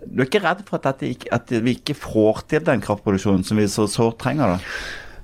Du 0.04 0.22
er 0.22 0.28
ikke 0.28 0.44
redd 0.44 0.64
for 0.68 0.82
at, 0.82 1.04
ikke, 1.06 1.30
at, 1.34 1.52
vi 1.64 1.76
ikke 1.78 1.96
får 1.98 2.44
til 2.52 2.64
den 2.66 2.84
kraftproduksjonen 2.84 3.46
som 3.46 3.60
vi 3.60 3.68
så 3.70 3.88
sårt 3.90 4.20
trenger? 4.22 4.56
da? 4.56 4.60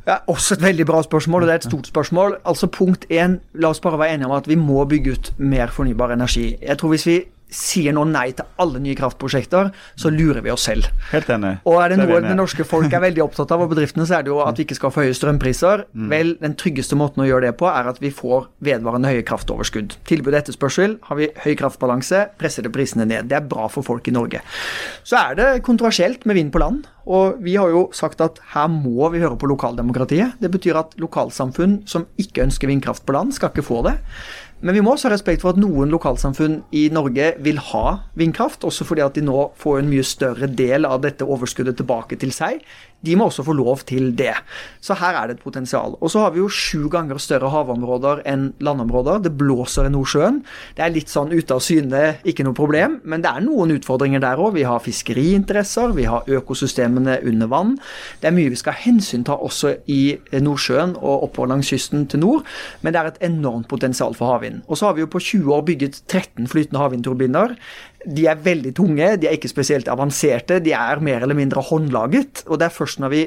Ja, 0.05 0.19
også 0.29 0.59
et 0.59 0.65
veldig 0.65 0.85
bra 0.85 0.99
spørsmål, 1.05 1.45
og 1.45 1.49
det 1.49 1.55
er 1.55 1.63
et 1.63 1.69
stort 1.71 1.87
spørsmål. 1.89 2.35
Altså 2.45 2.69
Punkt 2.69 3.07
én, 3.09 3.39
la 3.57 3.71
oss 3.73 3.81
bare 3.81 4.01
være 4.03 4.19
enige 4.19 4.29
om 4.29 4.35
at 4.37 4.49
vi 4.51 4.59
må 4.61 4.85
bygge 4.89 5.15
ut 5.17 5.31
mer 5.41 5.73
fornybar 5.73 6.13
energi. 6.13 6.51
Jeg 6.61 6.79
tror 6.79 6.93
Hvis 6.93 7.07
vi 7.09 7.23
sier 7.55 7.95
nå 7.95 8.05
nei 8.09 8.31
til 8.37 8.47
alle 8.61 8.81
nye 8.83 8.97
kraftprosjekter, 8.99 9.71
så 10.01 10.11
lurer 10.13 10.43
vi 10.45 10.53
oss 10.53 10.67
selv. 10.69 10.89
Helt 11.13 11.29
enig. 11.31 11.57
Og 11.69 11.79
er 11.83 11.93
det 11.93 11.99
noe 12.01 12.21
det 12.25 12.35
norske 12.39 12.67
folk 12.67 12.93
er 12.93 13.03
veldig 13.05 13.25
opptatt 13.25 13.53
av, 13.55 13.65
og 13.65 13.73
bedriftene, 13.75 14.07
så 14.09 14.19
er 14.19 14.27
det 14.27 14.33
jo 14.33 14.41
at 14.45 14.59
vi 14.59 14.67
ikke 14.67 14.79
skal 14.79 14.95
få 14.95 15.05
høye 15.07 15.17
strømpriser. 15.17 15.85
Mm. 15.93 16.09
Vel, 16.13 16.33
den 16.43 16.57
tryggeste 16.61 16.99
måten 16.99 17.25
å 17.25 17.29
gjøre 17.29 17.51
det 17.51 17.59
på, 17.61 17.69
er 17.71 17.91
at 17.91 18.01
vi 18.03 18.13
får 18.15 18.49
vedvarende 18.65 19.13
høye 19.13 19.27
kraftoverskudd. 19.27 19.99
Tilbud 20.09 20.33
og 20.35 20.41
etterspørsel. 20.41 20.99
Har 21.09 21.21
vi 21.21 21.31
høy 21.45 21.53
kraftbalanse, 21.61 22.27
presser 22.41 22.67
det 22.67 22.75
prisene 22.75 23.07
ned. 23.09 23.31
Det 23.31 23.39
er 23.39 23.47
bra 23.49 23.69
for 23.73 23.87
folk 23.87 24.11
i 24.11 24.17
Norge. 24.17 24.43
Så 25.07 25.21
er 25.21 25.39
det 25.39 25.51
kontroversielt 25.67 26.27
med 26.29 26.41
vind 26.41 26.53
på 26.55 26.63
land. 26.63 26.89
Og 27.05 27.41
vi 27.45 27.57
har 27.61 27.69
jo 27.69 27.85
sagt 27.93 28.23
at 28.25 28.39
her 28.55 28.71
må 28.73 29.11
vi 29.13 29.21
høre 29.21 29.37
på 29.41 29.49
lokaldemokratiet. 29.51 30.39
Det 30.41 30.49
betyr 30.53 30.79
at 30.81 30.95
lokalsamfunn 31.01 31.83
som 31.91 32.07
ikke 32.21 32.47
ønsker 32.47 32.71
vindkraft 32.71 33.05
på 33.05 33.17
land, 33.17 33.35
skal 33.37 33.53
ikke 33.53 33.67
få 33.67 33.83
det. 33.85 33.99
Men 34.65 34.79
vi 34.79 34.81
må 34.81 34.95
også 34.95 35.11
ha 35.11 35.13
respekt 35.13 35.43
for 35.45 35.53
at 35.53 35.61
noen 35.61 35.91
lokalsamfunn 35.93 36.63
i 36.73 36.87
Norge 36.95 37.35
vil 37.45 37.59
ha 37.61 37.85
vindkraft, 38.17 38.65
også 38.65 38.87
fordi 38.89 39.03
at 39.05 39.19
de 39.19 39.25
nå 39.27 39.51
får 39.61 39.83
en 39.83 39.91
mye 39.91 40.07
større 40.09 40.49
del 40.49 40.89
av 40.89 41.03
dette 41.05 41.27
overskuddet 41.29 41.77
tilbake 41.83 42.17
til 42.21 42.33
seg 42.33 42.65
de 43.05 43.17
må 43.19 43.29
også 43.29 43.45
få 43.47 43.55
lov 43.57 43.85
til 43.89 44.13
det. 44.17 44.35
Så 44.85 44.97
her 45.01 45.17
er 45.19 45.29
det 45.29 45.39
et 45.39 45.45
potensial. 45.45 45.97
Og 46.01 46.13
så 46.13 46.25
har 46.25 46.35
vi 46.35 46.43
jo 46.43 46.49
sju 46.53 46.89
ganger 46.93 47.21
større 47.23 47.51
havområder 47.53 48.23
enn 48.29 48.51
landområder. 48.65 49.23
Det 49.25 49.35
blåser 49.39 49.89
i 49.89 49.93
Nordsjøen. 49.95 50.41
Det 50.77 50.85
er 50.85 50.95
litt 50.95 51.13
sånn 51.13 51.33
ute 51.33 51.57
av 51.57 51.63
syne, 51.65 52.03
ikke 52.25 52.47
noe 52.47 52.57
problem, 52.57 52.99
men 53.05 53.25
det 53.25 53.31
er 53.31 53.45
noen 53.45 53.75
utfordringer 53.77 54.23
der 54.25 54.41
òg. 54.41 54.55
Vi 54.59 54.67
har 54.69 54.83
fiskeriinteresser, 54.85 55.95
vi 55.97 56.09
har 56.09 56.29
økosystemene 56.29 57.21
under 57.25 57.51
vann. 57.53 57.77
Det 58.21 58.31
er 58.31 58.37
mye 58.37 58.53
vi 58.53 58.61
skal 58.61 58.77
hensynta 58.85 59.37
også 59.37 59.77
i 59.91 60.17
Nordsjøen 60.33 60.97
og 61.01 61.29
oppover 61.29 61.53
langs 61.55 61.73
kysten 61.73 62.07
til 62.11 62.23
nord, 62.25 62.45
men 62.83 62.95
det 62.95 63.01
er 63.01 63.13
et 63.13 63.25
enormt 63.31 63.69
potensial 63.71 64.15
for 64.17 64.35
havvind. 64.35 64.63
Og 64.69 64.79
så 64.79 64.89
har 64.89 64.97
vi 64.97 65.05
jo 65.05 65.11
på 65.11 65.23
20 65.23 65.55
år 65.57 65.67
bygget 65.69 66.03
13 66.09 66.49
flytende 66.51 66.83
havvindturbiner. 66.83 67.57
De 68.07 68.27
er 68.29 68.43
veldig 68.45 68.75
tunge, 68.77 69.15
de 69.21 69.29
er 69.29 69.39
ikke 69.39 69.53
spesielt 69.53 69.89
avanserte, 69.89 70.61
de 70.61 70.75
er 70.77 71.03
mer 71.05 71.25
eller 71.25 71.39
mindre 71.39 71.65
håndlaget. 71.65 72.45
Og 72.49 72.61
det 72.61 72.69
er 72.69 72.77
først 72.77 73.01
når 73.03 73.15
vi 73.15 73.25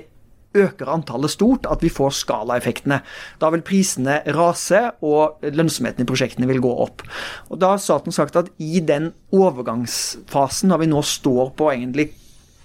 øker 0.58 0.90
antallet 0.90 1.32
stort 1.34 1.68
at 1.70 1.84
vi 1.84 1.92
får 1.94 2.16
skalaeffektene. 2.22 3.02
Da 3.42 3.50
vil 3.54 3.66
prisene 3.66 4.22
rase, 4.38 4.84
og 5.06 5.44
lønnsomheten 5.44 6.06
i 6.06 6.10
prosjektene 6.10 6.50
vil 6.50 6.64
gå 6.64 6.72
opp. 6.86 7.04
Og 7.50 7.60
Da 7.60 7.76
har 7.76 7.84
staten 7.84 8.16
sagt 8.16 8.36
at 8.36 8.50
i 8.58 8.80
den 8.80 9.12
overgangsfasen, 9.34 10.70
når 10.70 10.84
vi 10.84 10.92
nå 10.94 11.02
står 11.02 11.54
på 11.58 11.72
egentlig 11.74 12.12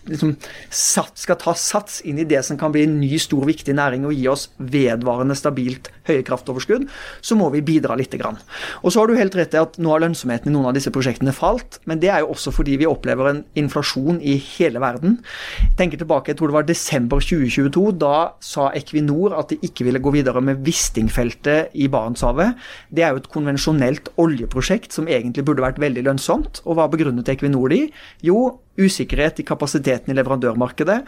liksom 0.08 0.34
skal 0.72 1.38
ta 1.40 1.54
sats 1.58 2.00
inn 2.08 2.18
i 2.18 2.26
det 2.28 2.42
som 2.46 2.58
kan 2.58 2.72
bli 2.74 2.84
en 2.86 2.98
ny, 3.00 3.14
stor, 3.22 3.44
viktig 3.46 3.74
næring 3.78 4.06
og 4.08 4.14
gi 4.16 4.26
oss 4.30 4.48
vedvarende 4.58 5.36
stabilt 5.38 5.90
høye 6.08 6.24
kraftoverskudd, 6.26 6.88
så 7.22 7.38
må 7.38 7.48
vi 7.54 7.62
bidra 7.64 7.94
lite 7.98 8.18
grann. 8.18 8.40
Og 8.82 8.92
så 8.92 9.02
har 9.02 9.10
du 9.10 9.18
helt 9.18 9.36
rett 9.38 9.54
i 9.54 9.60
at 9.60 9.78
nå 9.78 9.92
har 9.92 10.02
lønnsomheten 10.02 10.50
i 10.50 10.54
noen 10.54 10.70
av 10.70 10.76
disse 10.76 10.92
prosjektene 10.94 11.34
falt, 11.36 11.78
men 11.86 12.02
det 12.02 12.10
er 12.10 12.24
jo 12.24 12.32
også 12.34 12.54
fordi 12.54 12.78
vi 12.80 12.88
opplever 12.90 13.30
en 13.30 13.42
inflasjon 13.58 14.18
i 14.18 14.36
hele 14.56 14.82
verden. 14.82 15.20
Jeg 15.60 15.76
tenker 15.78 16.02
tilbake, 16.02 16.32
jeg 16.32 16.40
tror 16.40 16.50
det 16.50 16.58
var 16.58 16.68
desember 16.68 17.22
2022. 17.22 17.84
Da 18.02 18.16
sa 18.42 18.70
Equinor 18.76 19.36
at 19.38 19.52
de 19.52 19.60
ikke 19.62 19.86
ville 19.86 20.02
gå 20.02 20.14
videre 20.14 20.42
med 20.44 20.64
Wisting-feltet 20.66 21.74
i 21.78 21.88
Barentshavet. 21.92 22.58
Det 22.90 23.06
er 23.06 23.14
jo 23.14 23.22
et 23.22 23.30
konvensjonelt 23.32 24.12
oljeprosjekt 24.22 24.94
som 24.96 25.10
egentlig 25.10 25.46
burde 25.46 25.64
vært 25.64 25.80
veldig 25.82 26.06
lønnsomt. 26.08 26.62
Og 26.66 26.78
hva 26.78 26.88
begrunnet 26.90 27.30
Equinor 27.32 27.72
de? 27.72 27.84
Jo, 28.26 28.61
usikkerhet 28.80 29.40
i 29.42 29.46
kapasiteten 29.46 30.12
i 30.12 30.16
leverandørmarkedet, 30.16 30.98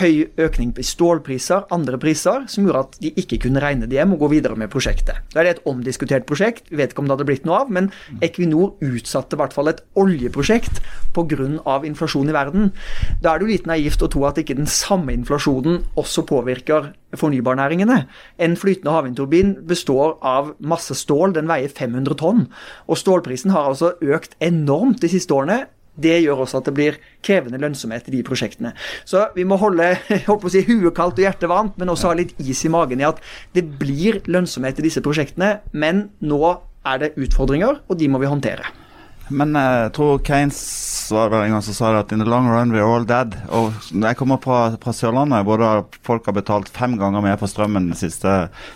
høy 0.00 0.24
økning 0.40 0.72
i 0.80 0.86
stålpriser, 0.86 1.68
andre 1.74 1.98
priser, 2.00 2.48
som 2.50 2.66
gjorde 2.66 2.82
at 2.84 2.98
de 3.02 3.12
ikke 3.20 3.38
kunne 3.46 3.62
regne 3.62 3.88
det 3.90 3.98
hjem 3.98 4.16
og 4.16 4.24
gå 4.24 4.32
videre 4.34 4.58
med 4.58 4.72
prosjektet. 4.72 5.20
Da 5.34 5.42
er 5.42 5.48
det 5.48 5.54
et 5.56 5.68
omdiskutert 5.70 6.26
prosjekt, 6.28 6.70
vi 6.70 6.80
vet 6.80 6.92
ikke 6.92 7.04
om 7.04 7.10
det 7.10 7.16
hadde 7.16 7.28
blitt 7.28 7.46
noe 7.48 7.62
av, 7.62 7.70
men 7.74 7.90
Equinor 8.24 8.74
utsatte 8.84 9.36
i 9.38 9.42
hvert 9.42 9.54
fall 9.54 9.70
et 9.70 9.84
oljeprosjekt 10.00 10.82
pga. 11.14 11.80
inflasjon 11.84 12.28
i 12.28 12.34
verden. 12.34 12.72
Da 13.22 13.34
er 13.34 13.38
det 13.38 13.46
jo 13.46 13.52
litt 13.52 13.66
naivt 13.66 14.02
å 14.02 14.10
tro 14.10 14.24
at 14.26 14.38
ikke 14.38 14.56
den 14.56 14.70
samme 14.70 15.12
inflasjonen 15.12 15.84
også 16.00 16.24
påvirker 16.26 16.92
fornybarnæringene. 17.16 18.06
En 18.38 18.56
flytende 18.56 18.94
havvindturbin 18.94 19.54
består 19.68 20.18
av 20.22 20.54
masse 20.58 20.94
stål, 20.94 21.34
den 21.34 21.48
veier 21.50 21.70
500 21.70 22.18
tonn. 22.18 22.46
Og 22.88 22.98
stålprisen 22.98 23.54
har 23.54 23.70
altså 23.70 23.94
økt 24.02 24.36
enormt 24.40 25.02
de 25.02 25.12
siste 25.12 25.34
årene. 25.34 25.64
Det 25.94 26.16
gjør 26.24 26.44
også 26.44 26.60
at 26.60 26.68
det 26.68 26.74
blir 26.76 27.00
krevende 27.24 27.60
lønnsomhet 27.62 28.08
i 28.10 28.16
de 28.16 28.22
prosjektene. 28.26 28.74
Så 29.06 29.28
vi 29.36 29.46
må 29.46 29.58
holde 29.62 29.92
på 30.26 30.38
å 30.38 30.52
si, 30.52 30.64
huet 30.66 30.94
kaldt 30.96 31.20
og 31.20 31.26
hjertet 31.26 31.50
varmt, 31.50 31.78
men 31.80 31.92
også 31.92 32.10
ha 32.10 32.18
litt 32.18 32.34
is 32.42 32.64
i 32.66 32.72
magen 32.72 33.02
i 33.02 33.08
at 33.08 33.22
det 33.56 33.66
blir 33.80 34.22
lønnsomhet 34.26 34.80
i 34.80 34.88
disse 34.88 35.04
prosjektene. 35.04 35.58
Men 35.72 36.08
nå 36.24 36.42
er 36.84 37.00
det 37.00 37.14
utfordringer, 37.16 37.84
og 37.88 38.00
de 38.00 38.10
må 38.12 38.20
vi 38.20 38.30
håndtere. 38.30 38.83
Men 39.32 39.56
jeg 39.56 39.92
tror 39.96 40.18
Keynes 40.24 40.58
var 41.12 41.30
vel 41.32 41.46
en 41.46 41.54
gang 41.54 41.62
som 41.64 41.76
sa 41.76 41.92
det 41.94 42.00
at 42.02 42.12
in 42.12 42.20
the 42.20 42.26
long 42.28 42.48
run 42.50 42.74
we're 42.74 42.84
all 42.84 43.06
dead. 43.08 43.36
Og 43.56 43.72
jeg 43.88 44.18
kommer 44.18 44.40
fra, 44.42 44.58
fra 44.80 44.92
Sørlandet, 44.92 45.46
hvor 45.48 45.62
folk 46.04 46.28
har 46.28 46.36
betalt 46.36 46.68
fem 46.68 46.98
ganger 47.00 47.24
mer 47.24 47.38
for 47.40 47.48
strømmen 47.48 47.88
de 47.92 47.96
siste, 47.98 48.34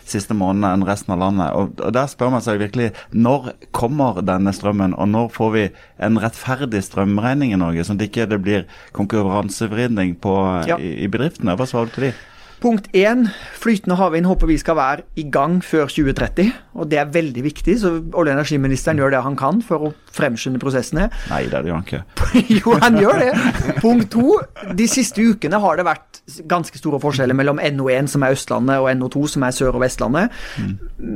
siste 0.09 0.37
månedene 0.37 0.73
enn 0.79 0.87
resten 0.89 1.13
av 1.17 1.21
landet. 1.25 1.53
Og, 1.53 1.75
og, 1.83 1.93
der 1.97 2.09
spør 2.09 2.33
man 2.33 2.45
seg 2.45 2.63
virkelig 2.63 2.91
når 3.13 3.53
kommer 3.77 4.23
denne 4.25 4.55
strømmen, 4.57 4.97
og 4.97 5.13
når 5.13 5.29
får 5.37 5.53
vi 5.57 5.67
en 6.09 6.23
rettferdig 6.23 6.81
strømregning 6.87 7.53
i 7.53 7.61
Norge, 7.61 7.85
sånn 7.85 8.01
at 8.01 8.07
det 8.07 8.11
ikke 8.13 8.41
blir 8.41 8.67
konkurransevridning 8.97 10.17
på, 10.23 10.35
ja. 10.71 10.81
i, 10.81 10.97
i 11.05 11.13
bedriftene? 11.13 11.59
Hva 11.59 11.69
svarer 11.69 11.93
du 11.93 11.97
til 11.99 12.09
de? 12.09 12.17
Punkt 12.59 12.89
én, 12.91 13.29
flytende 13.55 13.95
havvind 14.01 14.27
håper 14.27 14.49
vi 14.51 14.57
skal 14.59 14.75
være 14.75 15.05
i 15.15 15.29
gang 15.31 15.61
før 15.63 15.87
2030. 15.87 16.49
Og 16.79 16.89
det 16.91 17.01
er 17.03 17.11
veldig 17.13 17.45
viktig, 17.45 17.79
så 17.83 17.95
olje- 17.99 18.33
og 18.33 18.37
energiministeren 18.37 19.01
gjør 19.01 19.15
det 19.15 19.23
han 19.25 19.39
kan 19.39 19.63
for 19.65 19.89
å 19.89 19.93
fremskynde 20.15 20.61
prosessene. 20.63 21.09
Nei, 21.31 21.43
det 21.51 21.63
gjør 21.67 21.79
han 21.79 21.87
ikke. 21.87 22.03
jo, 22.59 22.77
han 22.83 22.99
gjør 23.03 23.23
det. 23.25 23.33
Punkt 23.85 24.11
to, 24.15 24.39
de 24.79 24.89
siste 24.91 25.25
ukene 25.25 25.61
har 25.63 25.79
det 25.79 25.87
vært 25.89 26.23
ganske 26.49 26.79
store 26.81 27.01
forskjeller 27.03 27.37
mellom 27.37 27.61
NO1, 27.63 28.11
som 28.13 28.25
er 28.25 28.37
Østlandet, 28.37 28.83
og 28.83 28.91
NO2, 29.01 29.25
som 29.35 29.47
er 29.47 29.55
Sør- 29.57 29.77
og 29.77 29.83
Vestlandet. 29.85 30.35
Mm. 30.61 30.73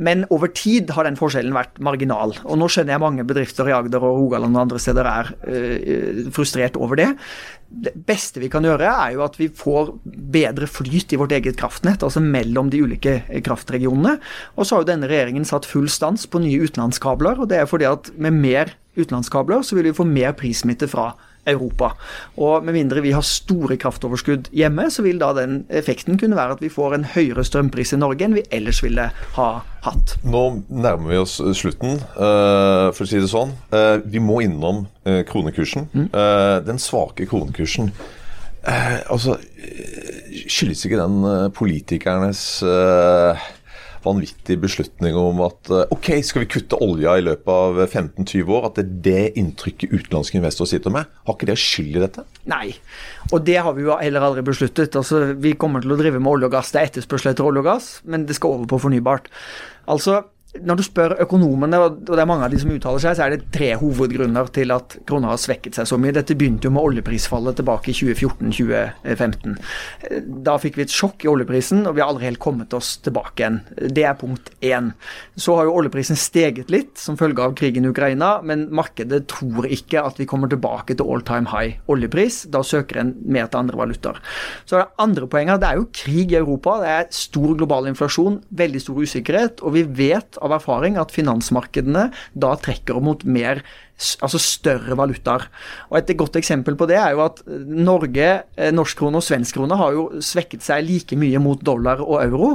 Men 0.07 0.27
over 0.33 0.51
tid 0.53 0.93
har 0.95 1.07
den 1.07 1.19
forskjellen 1.19 1.55
vært 1.55 1.81
marginal. 1.83 2.35
Og 2.43 2.59
nå 2.59 2.69
skjønner 2.71 2.95
jeg 2.95 3.05
mange 3.05 3.27
bedrifter 3.27 3.69
i 3.69 3.75
Agder 3.75 4.03
og 4.03 4.21
Rogaland 4.23 4.57
og 4.57 4.65
andre 4.65 4.81
steder 4.81 5.09
er 5.09 5.33
øh, 5.47 6.23
frustrert 6.33 6.79
over 6.79 6.99
det 6.99 7.11
det 7.73 7.93
beste 8.05 8.41
vi 8.41 8.49
kan 8.53 8.65
gjøre, 8.65 8.85
er 8.85 9.15
jo 9.15 9.23
at 9.25 9.37
vi 9.39 9.47
får 9.49 9.93
bedre 10.05 10.67
flyt 10.69 11.15
i 11.15 11.17
vårt 11.19 11.33
eget 11.33 11.57
kraftnett, 11.57 12.03
altså 12.05 12.21
mellom 12.21 12.69
de 12.69 12.83
ulike 12.85 13.15
kraftregionene. 13.45 14.17
Og 14.57 14.67
så 14.67 14.75
har 14.75 14.83
jo 14.83 14.89
denne 14.91 15.09
regjeringen 15.09 15.47
satt 15.53 15.69
full 15.69 15.89
stans 15.91 16.25
på 16.27 16.41
nye 16.43 16.65
utenlandskabler, 16.65 17.39
og 17.39 17.51
det 17.53 17.61
er 17.61 17.69
fordi 17.69 17.89
at 17.89 18.11
med 18.17 18.41
mer 18.43 18.73
utenlandskabler 18.97 19.63
så 19.65 19.77
vil 19.77 19.89
vi 19.89 19.97
få 19.97 20.05
mer 20.07 20.35
prissmitte 20.37 20.89
fra 20.89 21.13
Europa. 21.47 21.91
Og 22.39 22.63
med 22.63 22.75
mindre 22.77 23.01
vi 23.03 23.11
har 23.11 23.25
store 23.27 23.75
kraftoverskudd 23.81 24.49
hjemme, 24.55 24.87
så 24.91 25.03
vil 25.03 25.19
da 25.21 25.33
den 25.35 25.63
effekten 25.73 26.17
kunne 26.19 26.37
være 26.39 26.57
at 26.57 26.63
vi 26.63 26.71
får 26.71 26.95
en 26.95 27.07
høyere 27.15 27.43
strømpris 27.47 27.93
i 27.95 27.99
Norge 27.99 28.25
enn 28.25 28.37
vi 28.37 28.45
ellers 28.53 28.79
ville 28.83 29.09
ha 29.35 29.49
hatt. 29.83 30.15
Nå 30.23 30.43
nærmer 30.69 31.11
vi 31.11 31.19
oss 31.19 31.39
slutten, 31.59 31.99
uh, 32.15 32.89
for 32.95 33.03
å 33.03 33.09
si 33.09 33.19
det 33.19 33.31
sånn. 33.31 33.55
Uh, 33.73 33.99
vi 34.07 34.23
må 34.23 34.39
innom 34.45 34.85
uh, 35.07 35.21
kronekursen. 35.27 35.89
Mm. 35.93 36.09
den 36.65 36.79
svake 36.79 37.25
kronekursen. 37.27 37.91
altså, 39.11 39.35
skyldes 40.47 40.85
ikke 40.87 41.01
den 41.01 41.51
politikernes 41.55 42.63
vanvittig 44.05 44.57
beslutning 44.61 45.15
om 45.19 45.41
at 45.45 45.71
eh, 45.71 45.93
ok, 45.93 46.09
skal 46.25 46.43
vi 46.43 46.49
kutte 46.55 46.79
olja 46.83 47.15
i 47.19 47.23
løpet 47.25 47.51
av 47.53 47.79
15-20 47.85 48.51
år? 48.57 48.67
At 48.69 48.79
det 48.79 48.83
er 48.83 48.91
det 49.07 49.23
inntrykket 49.41 49.93
utenlandske 49.93 50.39
investorer 50.39 50.73
sitter 50.73 50.93
med? 50.93 51.11
Har 51.27 51.37
ikke 51.37 51.49
det 51.49 51.57
skyld 51.61 51.97
i 51.97 52.03
dette? 52.03 52.25
Nei, 52.51 52.65
og 53.31 53.45
det 53.47 53.59
har 53.65 53.77
vi 53.77 53.87
jo 53.87 53.97
heller 53.99 54.27
aldri 54.27 54.45
besluttet. 54.45 54.95
Altså, 54.99 55.25
Vi 55.33 55.55
kommer 55.59 55.83
til 55.83 55.95
å 55.95 55.99
drive 55.99 56.19
med 56.19 56.31
olje 56.33 56.49
og 56.49 56.55
gass. 56.57 56.73
Det 56.73 56.81
er 56.81 56.91
etterspørsel 56.91 57.33
etter 57.33 57.47
olje 57.47 57.63
og 57.63 57.69
gass, 57.71 57.89
men 58.03 58.27
det 58.29 58.37
skal 58.39 58.57
over 58.57 58.69
på 58.71 58.81
fornybart. 58.85 59.31
Altså, 59.91 60.21
når 60.61 60.77
du 60.77 60.83
spør 60.85 61.15
økonomene, 61.23 61.79
og 61.81 62.03
det 62.05 62.19
er 62.21 62.27
mange 62.29 62.45
av 62.45 62.53
de 62.53 62.59
som 62.61 62.69
uttaler 62.69 63.01
seg, 63.01 63.15
så 63.17 63.25
er 63.25 63.33
det 63.33 63.47
tre 63.53 63.71
hovedgrunner 63.81 64.51
til 64.53 64.73
at 64.75 64.97
krona 65.09 65.31
har 65.31 65.39
svekket 65.41 65.79
seg 65.79 65.87
så 65.89 65.97
mye. 65.97 66.13
Dette 66.13 66.37
begynte 66.37 66.69
jo 66.69 66.73
med 66.75 66.85
oljeprisfallet 66.85 67.57
tilbake 67.57 67.89
i 67.89 67.95
2014-2015. 67.97 69.55
Da 70.45 70.57
fikk 70.61 70.77
vi 70.77 70.85
et 70.85 70.93
sjokk 70.93 71.25
i 71.25 71.31
oljeprisen, 71.31 71.87
og 71.89 71.97
vi 71.97 72.03
har 72.03 72.11
aldri 72.13 72.29
helt 72.29 72.41
kommet 72.43 72.75
oss 72.77 72.95
tilbake 73.01 73.41
igjen. 73.41 73.57
Det 73.97 74.05
er 74.05 74.19
punkt 74.19 74.51
én. 74.61 74.91
Så 75.33 75.57
har 75.57 75.65
jo 75.65 75.73
oljeprisen 75.79 76.19
steget 76.19 76.69
litt 76.73 77.01
som 77.01 77.17
følge 77.17 77.41
av 77.41 77.57
krigen 77.57 77.87
i 77.87 77.91
Ukraina, 77.93 78.35
men 78.45 78.67
markedet 78.69 79.23
tror 79.33 79.65
ikke 79.65 80.05
at 80.05 80.21
vi 80.21 80.29
kommer 80.29 80.51
tilbake 80.53 80.93
til 80.99 81.09
all 81.09 81.25
time 81.25 81.49
high 81.49 81.81
oljepris. 81.89 82.43
Da 82.53 82.61
søker 82.61 83.01
en 83.01 83.15
mer 83.25 83.49
til 83.49 83.63
andre 83.63 83.81
valutaer. 83.81 84.21
Så 84.69 84.77
er 84.77 84.85
det 84.85 85.01
andre 85.01 85.31
poenget, 85.33 85.63
det 85.65 85.71
er 85.71 85.81
jo 85.81 85.89
krig 85.97 86.37
i 86.37 86.39
Europa. 86.43 86.77
Det 86.85 86.93
er 86.93 87.11
stor 87.15 87.57
global 87.57 87.89
inflasjon, 87.89 88.37
veldig 88.53 88.85
stor 88.85 89.01
usikkerhet, 89.01 89.65
og 89.65 89.73
vi 89.79 89.87
vet 90.03 90.37
av 90.43 90.55
erfaring 90.59 90.99
at 91.01 91.13
finansmarkedene 91.15 92.09
da 92.33 92.53
trekker 92.59 92.99
mot 93.03 93.23
mer 93.23 93.63
altså 94.23 94.41
større 94.41 94.97
valutaer. 94.97 95.47
Og 95.91 95.97
Et 95.99 96.17
godt 96.17 96.35
eksempel 96.39 96.75
på 96.79 96.87
det 96.89 96.97
er 96.99 97.13
jo 97.15 97.23
at 97.25 97.41
Norge, 97.47 98.29
eh, 98.57 98.71
norsk 98.71 98.97
krone 98.99 99.19
og 99.19 99.25
svensk 99.25 99.57
krone 99.57 99.77
har 99.79 99.93
jo 99.95 100.09
svekket 100.21 100.65
seg 100.65 100.83
like 100.87 101.17
mye 101.19 101.39
mot 101.41 101.61
dollar 101.63 102.01
og 102.03 102.19
euro 102.21 102.49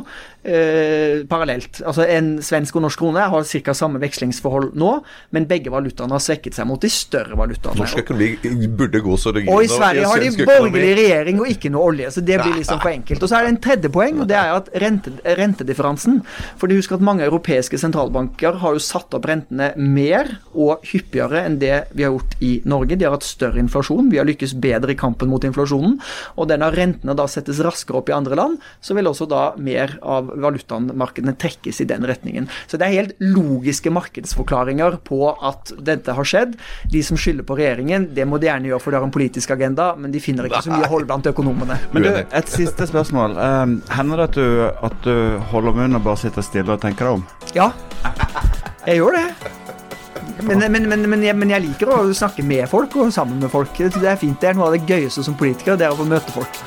eh, 0.45 1.25
parallelt. 1.29 1.83
Altså 1.87 2.07
En 2.09 2.37
svensk 2.45 2.77
og 2.77 2.85
norsk 2.87 3.01
krone 3.01 3.27
har 3.33 3.49
ca. 3.49 3.75
samme 3.75 4.01
vekslingsforhold 4.03 4.75
nå, 4.79 4.93
men 5.35 5.49
begge 5.51 5.73
valutaene 5.73 6.17
har 6.17 6.23
svekket 6.23 6.57
seg 6.59 6.69
mot 6.69 6.81
de 6.83 6.91
større 6.93 7.37
valutaene. 7.39 7.81
Norsk 7.83 8.03
økonomi 8.05 8.69
burde 8.79 9.03
gå 9.05 9.17
så 9.21 9.33
det 9.35 9.45
griner. 9.45 9.57
Og 9.57 9.65
i 9.65 9.73
Sverige 9.73 10.09
har 10.13 10.25
de 10.25 10.49
borgerlig 10.49 10.95
regjering 11.01 11.43
og 11.43 11.53
ikke 11.53 11.73
noe 11.75 11.93
olje, 11.93 12.13
så 12.15 12.25
det 12.25 12.41
blir 12.43 12.59
liksom 12.61 12.83
for 12.83 12.93
enkelt. 12.93 13.23
Og 13.23 13.31
så 13.31 13.39
er 13.39 13.47
det 13.47 13.55
en 13.55 13.63
tredje 13.69 13.93
poeng, 13.95 14.23
og 14.23 14.31
det 14.31 14.39
er 14.39 14.55
at 14.57 14.71
rente, 14.85 15.15
rentedifferansen. 15.39 16.21
Fordi 16.61 16.79
husk 16.79 16.95
at 16.97 17.05
mange 17.05 17.27
europeiske 17.27 17.81
sentralbanker 17.81 18.61
har 18.63 18.77
jo 18.77 18.83
satt 18.83 19.15
opp 19.17 19.29
rentene 19.29 19.73
mer 19.79 20.39
og 20.55 20.85
hyppigere 20.91 21.38
høyere 21.39 21.47
enn 21.49 21.59
det 21.59 21.89
vi 21.95 22.05
har 22.05 22.13
gjort 22.13 22.37
i 22.41 22.53
Norge. 22.69 22.97
De 22.97 23.07
har 23.07 23.15
hatt 23.15 23.27
større 23.27 23.61
inflasjon. 23.61 24.11
Vi 24.11 24.19
har 24.19 24.27
lykkes 24.27 24.55
bedre 24.59 24.93
i 24.93 24.99
kampen 24.99 25.29
mot 25.31 25.45
inflasjonen. 25.45 25.99
Og 26.37 26.49
den 26.49 26.61
når 26.63 26.77
rentene 26.77 27.15
da 27.17 27.27
settes 27.29 27.61
raskere 27.65 28.01
opp 28.01 28.11
i 28.11 28.17
andre 28.17 28.37
land, 28.39 28.59
så 28.81 28.97
vil 28.97 29.09
også 29.09 29.29
da 29.31 29.53
mer 29.57 29.99
av 30.03 30.33
valutamarkedene 30.35 31.37
trekkes 31.39 31.81
i 31.83 31.89
den 31.89 32.07
retningen. 32.09 32.49
Så 32.67 32.79
det 32.79 32.89
er 32.89 32.97
helt 32.97 33.17
logiske 33.23 33.93
markedsforklaringer 33.95 34.99
på 35.07 35.33
at 35.33 35.73
dette 35.79 36.15
har 36.15 36.29
skjedd. 36.29 36.57
De 36.91 37.03
som 37.07 37.19
skylder 37.19 37.47
på 37.47 37.59
regjeringen, 37.59 38.11
det 38.15 38.27
må 38.29 38.41
de 38.41 38.51
gjerne 38.51 38.73
gjøre 38.73 38.83
for 38.83 38.95
de 38.95 39.01
har 39.01 39.07
en 39.07 39.15
politisk 39.15 39.55
agenda, 39.55 39.93
men 39.99 40.15
de 40.15 40.23
finner 40.23 40.49
ikke 40.49 40.65
så 40.67 40.75
mye 40.75 40.91
hold 40.91 41.09
blant 41.09 41.31
økonomene. 41.31 41.79
Men 41.95 42.07
du, 42.07 42.13
et 42.19 42.53
siste 42.53 42.89
spørsmål. 42.91 43.39
Um, 43.39 43.79
hender 43.93 44.25
det 44.25 44.29
at 44.29 44.39
du, 44.39 44.49
at 44.89 45.01
du 45.07 45.15
holder 45.53 45.77
munn 45.79 45.99
og 45.99 46.05
bare 46.07 46.21
sitter 46.25 46.45
stille 46.45 46.75
og 46.75 46.83
tenker 46.83 47.09
deg 47.09 47.21
om? 47.21 47.27
Ja. 47.57 47.71
Jeg 48.89 49.03
gjør 49.03 49.19
det. 49.19 49.68
Men, 50.43 50.65
men, 50.73 50.89
men, 51.11 51.23
jeg, 51.25 51.37
men 51.37 51.51
jeg 51.53 51.65
liker 51.67 51.93
å 51.93 52.01
snakke 52.17 52.45
med 52.47 52.69
folk 52.71 52.97
og 52.97 53.13
sammen 53.15 53.41
med 53.43 53.53
folk. 53.53 53.73
Det 53.79 54.03
er 54.03 54.21
fint. 54.21 54.39
Det 54.41 54.53
er 54.53 54.59
noe 54.59 54.71
av 54.71 54.77
det 54.77 54.85
gøyeste 54.89 55.25
som 55.27 55.37
politiker, 55.39 55.79
det 55.79 55.89
er 55.89 55.95
å 55.95 56.01
få 56.01 56.09
møte 56.09 56.35
folk. 56.35 56.61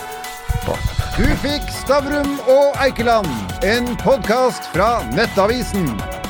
Du 1.17 1.27
fikk 1.41 1.67
Stavrum 1.81 2.37
og 2.49 2.77
Eikeland, 2.83 3.29
en 3.65 3.93
podkast 4.05 4.71
fra 4.75 4.99
Nettavisen. 5.15 6.20